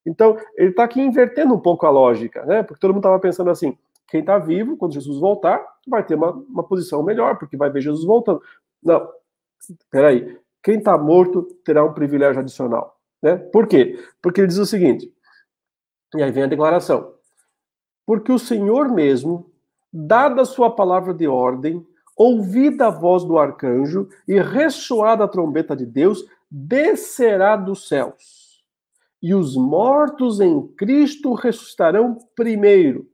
[0.06, 2.64] Então, ele está aqui invertendo um pouco a lógica, né?
[2.64, 3.78] Porque todo mundo estava pensando assim:
[4.08, 7.82] quem está vivo, quando Jesus voltar, vai ter uma, uma posição melhor, porque vai ver
[7.82, 8.42] Jesus voltando.
[8.82, 9.08] Não,
[9.90, 10.38] peraí.
[10.62, 12.98] Quem está morto terá um privilégio adicional.
[13.22, 13.38] Né?
[13.38, 14.00] Por quê?
[14.22, 15.12] Porque ele diz o seguinte,
[16.16, 17.14] e aí vem a declaração,
[18.06, 19.50] porque o Senhor mesmo,
[19.92, 21.86] dada a sua palavra de ordem,
[22.16, 28.43] ouvida a voz do arcanjo e ressoada a trombeta de Deus, descerá dos céus.
[29.24, 33.08] E os mortos em Cristo ressuscitarão primeiro.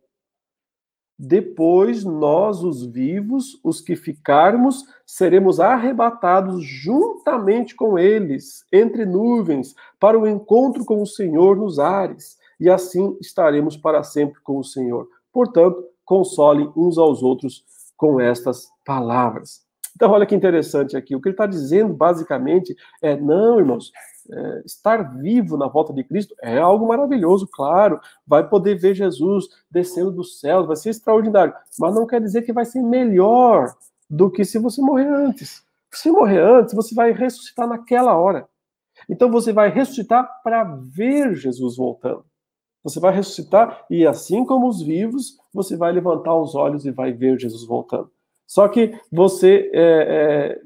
[1.22, 10.18] Depois, nós, os vivos, os que ficarmos, seremos arrebatados juntamente com eles, entre nuvens, para
[10.18, 15.08] o encontro com o Senhor nos ares, e assim estaremos para sempre com o Senhor.
[15.32, 17.64] Portanto, consolem uns aos outros
[17.96, 19.62] com estas palavras.
[19.96, 21.14] Então, olha que interessante aqui.
[21.14, 23.92] O que ele está dizendo, basicamente, é: não, irmãos,
[24.32, 28.00] é, estar vivo na volta de Cristo é algo maravilhoso, claro.
[28.26, 31.54] Vai poder ver Jesus descendo dos céus, vai ser extraordinário.
[31.80, 33.74] Mas não quer dizer que vai ser melhor
[34.10, 35.64] do que se você morrer antes.
[35.92, 38.48] Se morrer antes, você vai ressuscitar naquela hora.
[39.08, 42.26] Então você vai ressuscitar para ver Jesus voltando.
[42.84, 47.12] Você vai ressuscitar e, assim como os vivos, você vai levantar os olhos e vai
[47.12, 48.10] ver Jesus voltando.
[48.48, 50.62] Só que você é, é,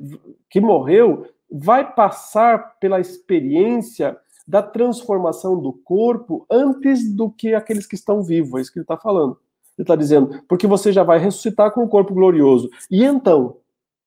[0.50, 7.94] que morreu vai passar pela experiência da transformação do corpo antes do que aqueles que
[7.94, 8.56] estão vivos.
[8.56, 9.38] É isso que ele está falando.
[9.78, 12.70] Ele está dizendo, porque você já vai ressuscitar com o corpo glorioso.
[12.90, 13.58] E então,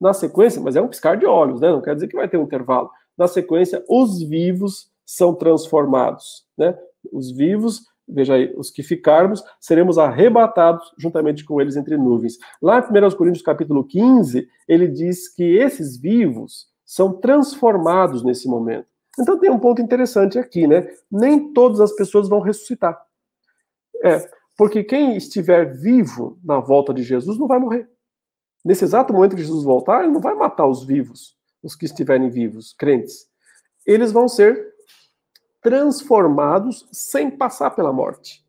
[0.01, 1.71] na sequência, mas é um piscar de olhos, né?
[1.71, 2.91] Não quer dizer que vai ter um intervalo.
[3.17, 6.77] Na sequência, os vivos são transformados, né?
[7.13, 12.39] Os vivos, veja aí, os que ficarmos, seremos arrebatados juntamente com eles entre nuvens.
[12.61, 18.87] Lá em 1 Coríntios capítulo 15, ele diz que esses vivos são transformados nesse momento.
[19.19, 20.89] Então tem um ponto interessante aqui, né?
[21.11, 22.99] Nem todas as pessoas vão ressuscitar.
[24.05, 27.89] É, porque quem estiver vivo na volta de Jesus não vai morrer.
[28.65, 32.29] Nesse exato momento que Jesus voltar, ele não vai matar os vivos, os que estiverem
[32.31, 33.27] vivos, crentes.
[33.85, 34.75] Eles vão ser
[35.63, 38.45] transformados sem passar pela morte.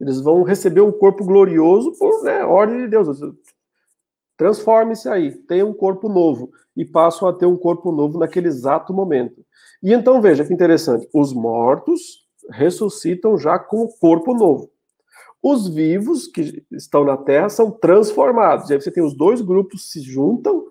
[0.00, 3.20] Eles vão receber um corpo glorioso por né, ordem de Deus.
[4.40, 6.50] Transforme-se aí, tenha um corpo novo.
[6.74, 9.44] E passam a ter um corpo novo naquele exato momento.
[9.82, 14.70] E então veja que interessante: os mortos ressuscitam já com o corpo novo.
[15.42, 18.70] Os vivos que estão na terra são transformados.
[18.70, 20.64] E aí você tem os dois grupos se juntam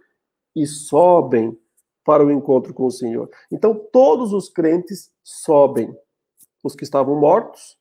[0.56, 1.56] e sobem
[2.04, 3.30] para o encontro com o Senhor.
[3.52, 5.96] Então todos os crentes sobem.
[6.64, 7.78] Os que estavam mortos,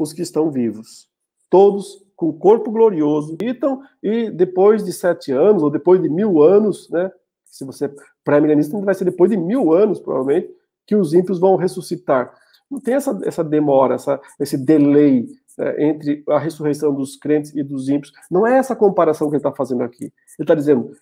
[0.00, 1.06] os que estão vivos.
[1.50, 6.40] Todos com o corpo glorioso, então, e depois de sete anos, ou depois de mil
[6.40, 7.10] anos, né?
[7.44, 7.90] Se você é
[8.24, 10.48] pré-milenista, vai ser depois de mil anos, provavelmente,
[10.86, 12.32] que os ímpios vão ressuscitar.
[12.70, 15.26] Não tem essa, essa demora, essa, esse delay
[15.58, 18.12] é, entre a ressurreição dos crentes e dos ímpios.
[18.30, 20.04] Não é essa comparação que ele está fazendo aqui.
[20.04, 20.92] Ele está dizendo,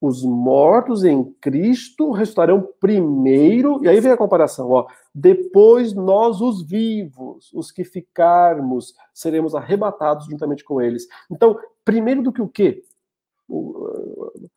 [0.00, 6.62] os mortos em Cristo ressuscitarão primeiro, e aí vem a comparação, ó, depois nós os
[6.62, 11.06] vivos, os que ficarmos, seremos arrebatados juntamente com eles.
[11.30, 12.82] Então, primeiro do que o quê?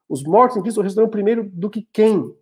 [0.09, 2.35] Os mortos em Cristo ressuscitarão primeiro do que quem?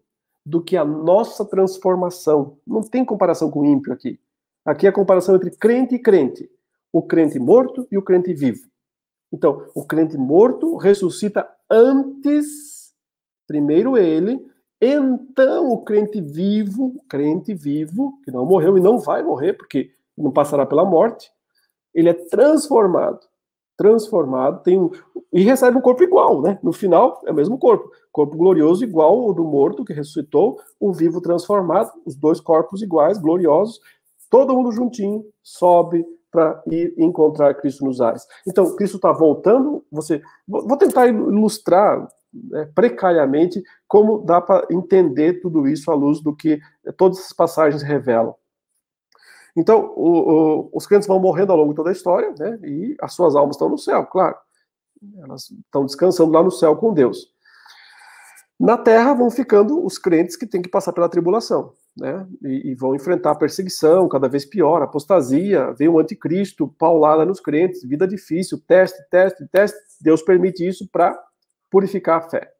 [0.46, 2.58] Do que a nossa transformação.
[2.66, 4.20] Não tem comparação com o ímpio aqui.
[4.66, 6.50] Aqui é a comparação entre crente e crente.
[6.92, 8.68] O crente morto e o crente vivo.
[9.32, 12.77] Então, o crente morto ressuscita antes
[13.48, 14.46] Primeiro ele,
[14.80, 20.32] então o crente vivo, crente vivo, que não morreu e não vai morrer, porque não
[20.32, 21.32] passará pela morte,
[21.94, 23.20] ele é transformado.
[23.78, 24.90] Transformado, tem um,
[25.32, 26.60] e recebe um corpo igual, né?
[26.64, 27.92] No final, é o mesmo corpo.
[28.12, 33.20] Corpo glorioso igual ao do morto que ressuscitou, o vivo transformado, os dois corpos iguais,
[33.20, 33.80] gloriosos,
[34.30, 38.26] todo mundo juntinho, sobe para ir encontrar Cristo nos ares.
[38.48, 40.22] Então, Cristo está voltando, você.
[40.48, 42.08] Vou tentar ilustrar
[42.50, 46.60] né, precariamente como dá para entender tudo isso à luz do que
[46.98, 48.36] todas as passagens revelam.
[49.56, 52.96] Então, o, o, os crentes vão morrendo ao longo de toda a história, né, e
[53.02, 54.36] as suas almas estão no céu, claro.
[55.20, 57.32] Elas estão descansando lá no céu com Deus.
[58.60, 62.26] Na terra vão ficando os crentes que têm que passar pela tribulação, né?
[62.44, 67.84] E, e, vão enfrentar perseguição cada vez pior, apostasia, vem o anticristo, paulada nos crentes,
[67.84, 69.78] vida difícil, teste, teste, teste.
[70.02, 71.16] Deus permite isso para
[71.70, 72.52] purificar a fé.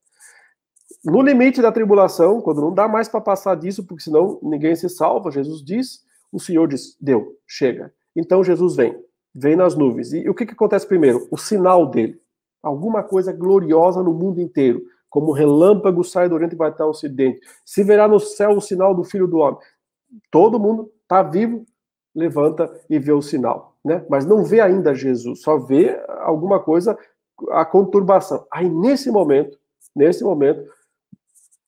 [1.04, 4.90] No limite da tribulação, quando não dá mais para passar disso, porque senão ninguém se
[4.90, 7.94] salva, Jesus diz, o Senhor diz: deu, chega.
[8.16, 8.98] Então Jesus vem,
[9.34, 10.12] vem nas nuvens.
[10.14, 11.28] E, o que, que acontece primeiro?
[11.32, 12.20] O sinal dele.
[12.62, 14.82] Alguma coisa gloriosa no mundo inteiro.
[15.10, 17.40] Como relâmpago sai do Oriente e vai até o Ocidente.
[17.64, 19.60] Se verá no céu o sinal do Filho do Homem.
[20.32, 21.66] Todo mundo está vivo,
[22.14, 23.78] levanta e vê o sinal.
[23.86, 24.06] Né?
[24.10, 26.98] Mas não vê ainda Jesus, só vê alguma coisa
[27.52, 28.46] a conturbação.
[28.52, 29.58] Aí, nesse momento,
[29.96, 30.70] nesse momento,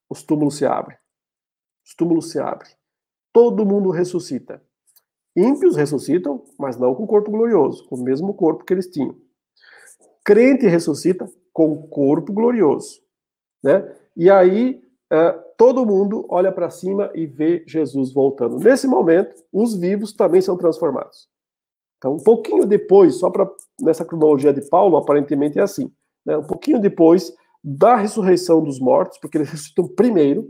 [0.10, 0.98] os túmulos se abrem.
[1.86, 2.72] Os túmulos se abrem.
[3.32, 4.62] todo mundo ressuscita.
[5.36, 9.16] Ímpios ressuscitam, mas não com corpo glorioso, com o mesmo corpo que eles tinham.
[10.24, 13.02] Crente ressuscita com corpo glorioso,
[13.64, 13.96] né?
[14.16, 18.58] E aí uh, todo mundo olha para cima e vê Jesus voltando.
[18.58, 21.30] Nesse momento, os vivos também são transformados.
[22.00, 23.48] Então, um pouquinho depois, só para
[23.80, 25.92] nessa cronologia de Paulo, aparentemente é assim,
[26.26, 26.38] né?
[26.38, 27.32] Um pouquinho depois
[27.62, 30.50] da ressurreição dos mortos, porque eles ressuscitam primeiro,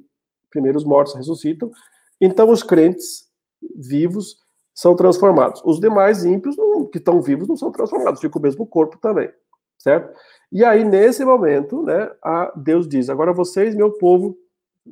[0.49, 1.69] primeiro os mortos ressuscitam,
[2.21, 3.27] então os crentes
[3.75, 4.37] vivos
[4.73, 5.61] são transformados.
[5.65, 9.29] Os demais ímpios não, que estão vivos não são transformados, fica o mesmo corpo também,
[9.77, 10.15] certo?
[10.51, 12.11] E aí, nesse momento, né,
[12.55, 14.37] Deus diz: agora vocês, meu povo,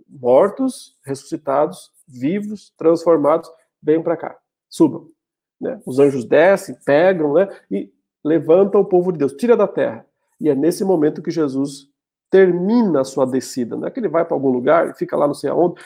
[0.10, 3.50] mortos, ressuscitados, vivos, transformados,
[3.82, 4.38] venham para cá,
[4.70, 5.10] subam.
[5.60, 5.80] Né?
[5.86, 7.92] Os anjos descem, pegam né, e
[8.24, 10.06] levantam o povo de Deus, tira da terra.
[10.40, 11.90] E é nesse momento que Jesus
[12.30, 13.76] termina a sua descida.
[13.76, 15.82] Não é que ele vai para algum lugar fica lá não sei aonde.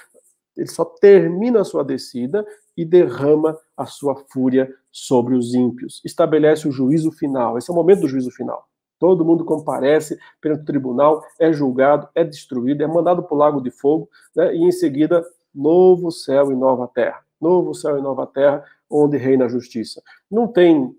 [0.57, 2.45] Ele só termina a sua descida
[2.75, 6.01] e derrama a sua fúria sobre os ímpios.
[6.03, 7.57] Estabelece o juízo final.
[7.57, 8.67] Esse é o momento do juízo final.
[8.99, 13.59] Todo mundo comparece perante o tribunal, é julgado, é destruído, é mandado para o lago
[13.59, 14.55] de fogo, né?
[14.55, 17.19] e em seguida, novo céu e nova terra.
[17.39, 20.01] Novo céu e nova terra, onde reina a justiça.
[20.29, 20.93] Não tem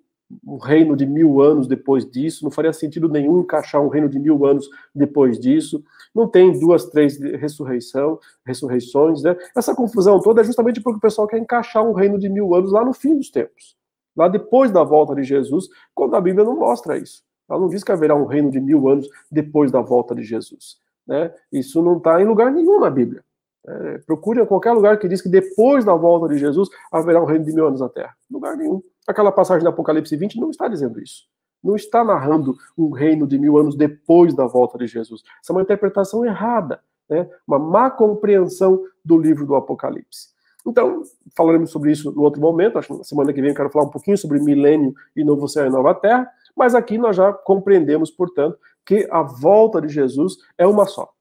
[0.47, 4.19] um reino de mil anos depois disso, não faria sentido nenhum encaixar um reino de
[4.19, 5.85] mil anos depois disso.
[6.15, 9.37] Não tem duas, três ressurreição, ressurreições, né?
[9.57, 12.73] Essa confusão toda é justamente porque o pessoal quer encaixar um reino de mil anos
[12.73, 13.77] lá no fim dos tempos,
[14.17, 17.23] lá depois da volta de Jesus, quando a Bíblia não mostra isso.
[17.49, 20.77] Ela não diz que haverá um reino de mil anos depois da volta de Jesus.
[21.07, 21.33] Né?
[21.51, 23.23] Isso não está em lugar nenhum na Bíblia.
[23.67, 27.45] É, procure qualquer lugar que diz que depois da volta de Jesus haverá um reino
[27.45, 28.15] de mil anos na Terra.
[28.31, 28.83] Lugar nenhum.
[29.07, 31.25] Aquela passagem do Apocalipse 20 não está dizendo isso.
[31.63, 35.23] Não está narrando um reino de mil anos depois da volta de Jesus.
[35.41, 37.29] Essa é uma interpretação errada, né?
[37.47, 40.33] uma má compreensão do livro do Apocalipse.
[40.67, 41.03] Então,
[41.37, 42.79] falaremos sobre isso no outro momento.
[42.79, 45.49] Acho que na semana que vem eu quero falar um pouquinho sobre milênio e novo
[45.49, 46.29] céu e nova terra.
[46.57, 51.12] Mas aqui nós já compreendemos, portanto, que a volta de Jesus é uma só.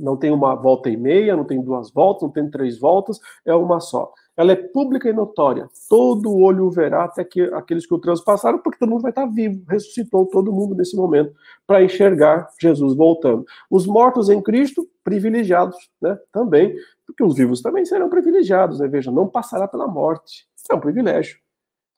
[0.00, 3.54] Não tem uma volta e meia, não tem duas voltas, não tem três voltas, é
[3.54, 4.12] uma só.
[4.36, 5.68] Ela é pública e notória.
[5.88, 9.62] Todo olho verá, até que aqueles que o transpassaram, porque todo mundo vai estar vivo.
[9.68, 11.34] Ressuscitou todo mundo nesse momento
[11.66, 13.44] para enxergar Jesus voltando.
[13.70, 16.18] Os mortos em Cristo, privilegiados, né?
[16.32, 16.74] Também,
[17.06, 18.88] porque os vivos também serão privilegiados, né?
[18.88, 20.46] Veja, não passará pela morte.
[20.70, 21.36] É um privilégio.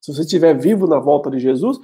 [0.01, 1.79] Se você estiver vivo na volta de Jesus,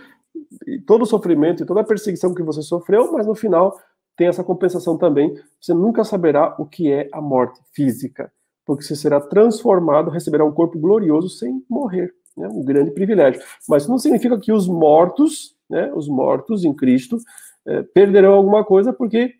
[0.86, 3.78] todo o sofrimento e toda a perseguição que você sofreu, mas no final
[4.18, 5.40] tem essa compensação também.
[5.60, 8.30] Você nunca saberá o que é a morte física,
[8.66, 12.12] porque você será transformado, receberá um corpo glorioso sem morrer.
[12.36, 12.48] Né?
[12.48, 13.40] Um grande privilégio.
[13.68, 17.18] Mas não significa que os mortos, né, os mortos em Cristo,
[17.64, 19.34] é, perderão alguma coisa, porque,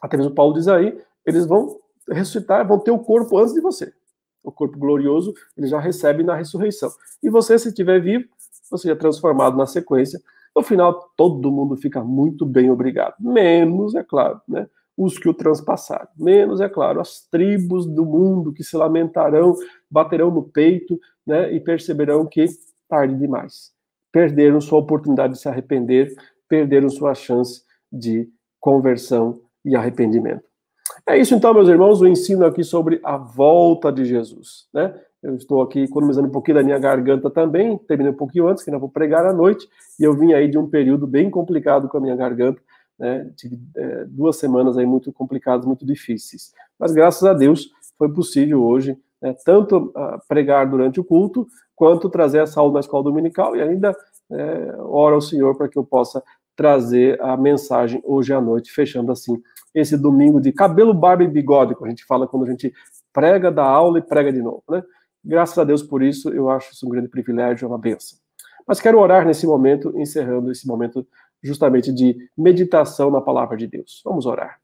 [0.00, 1.78] até mesmo Paulo diz aí, eles vão
[2.08, 3.92] ressuscitar, vão ter o corpo antes de você.
[4.42, 6.90] O corpo glorioso, eles já recebem na ressurreição.
[7.22, 8.24] E você, se estiver vivo,
[8.70, 10.18] ou seja, transformado na sequência.
[10.60, 13.14] No final, todo mundo fica muito bem obrigado.
[13.18, 14.66] Menos, é claro, né?
[14.94, 16.06] os que o transpassaram.
[16.18, 19.56] Menos, é claro, as tribos do mundo que se lamentarão,
[19.90, 21.50] baterão no peito né?
[21.50, 22.44] e perceberão que
[22.86, 23.72] tarde demais.
[24.12, 26.14] Perderam sua oportunidade de se arrepender,
[26.46, 28.28] perderam sua chance de
[28.60, 30.44] conversão e arrependimento.
[31.08, 34.94] É isso então, meus irmãos, o ensino aqui sobre a volta de Jesus, né?
[35.22, 38.70] Eu estou aqui economizando um pouquinho da minha garganta também, terminei um pouquinho antes, que
[38.70, 39.68] ainda vou pregar à noite,
[39.98, 42.60] e eu vim aí de um período bem complicado com a minha garganta,
[42.98, 43.30] né?
[43.36, 46.52] Tive é, duas semanas aí muito complicadas, muito difíceis.
[46.78, 51.46] Mas graças a Deus foi possível hoje, né, tanto uh, pregar durante o culto,
[51.76, 53.94] quanto trazer essa aula na escola dominical, e ainda
[54.30, 56.22] é, oro ao Senhor para que eu possa
[56.56, 59.42] trazer a mensagem hoje à noite, fechando assim
[59.74, 62.72] esse domingo de cabelo, barba e bigode, que a gente fala quando a gente
[63.12, 64.82] prega da aula e prega de novo, né?
[65.24, 68.18] Graças a Deus por isso, eu acho isso um grande privilégio, uma benção.
[68.66, 71.06] Mas quero orar nesse momento, encerrando esse momento
[71.42, 74.02] justamente de meditação na palavra de Deus.
[74.04, 74.60] Vamos orar.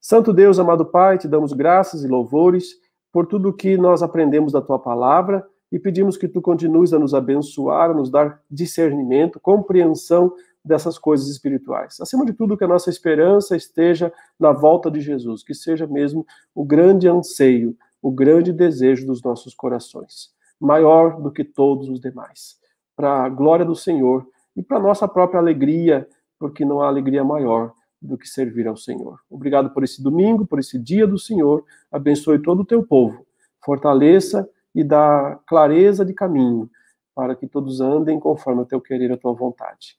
[0.00, 2.74] Santo Deus, amado Pai, te damos graças e louvores
[3.12, 7.14] por tudo que nós aprendemos da tua palavra e pedimos que tu continues a nos
[7.14, 10.32] abençoar, a nos dar discernimento, compreensão
[10.64, 12.00] dessas coisas espirituais.
[12.00, 16.26] Acima de tudo, que a nossa esperança esteja na volta de Jesus, que seja mesmo
[16.54, 20.30] o grande anseio o grande desejo dos nossos corações,
[20.60, 22.56] maior do que todos os demais,
[22.94, 24.24] para a glória do Senhor
[24.56, 28.76] e para a nossa própria alegria, porque não há alegria maior do que servir ao
[28.76, 29.18] Senhor.
[29.28, 31.64] Obrigado por esse domingo, por esse dia do Senhor.
[31.90, 33.26] Abençoe todo o teu povo.
[33.64, 36.70] Fortaleça e dá clareza de caminho
[37.12, 39.98] para que todos andem conforme o teu querer a tua vontade.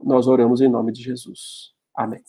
[0.00, 1.72] Nós oramos em nome de Jesus.
[1.92, 2.22] Amém.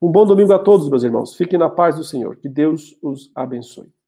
[0.00, 1.34] Um bom domingo a todos, meus irmãos.
[1.34, 2.36] Fiquem na paz do Senhor.
[2.36, 3.96] Que Deus os abençoe.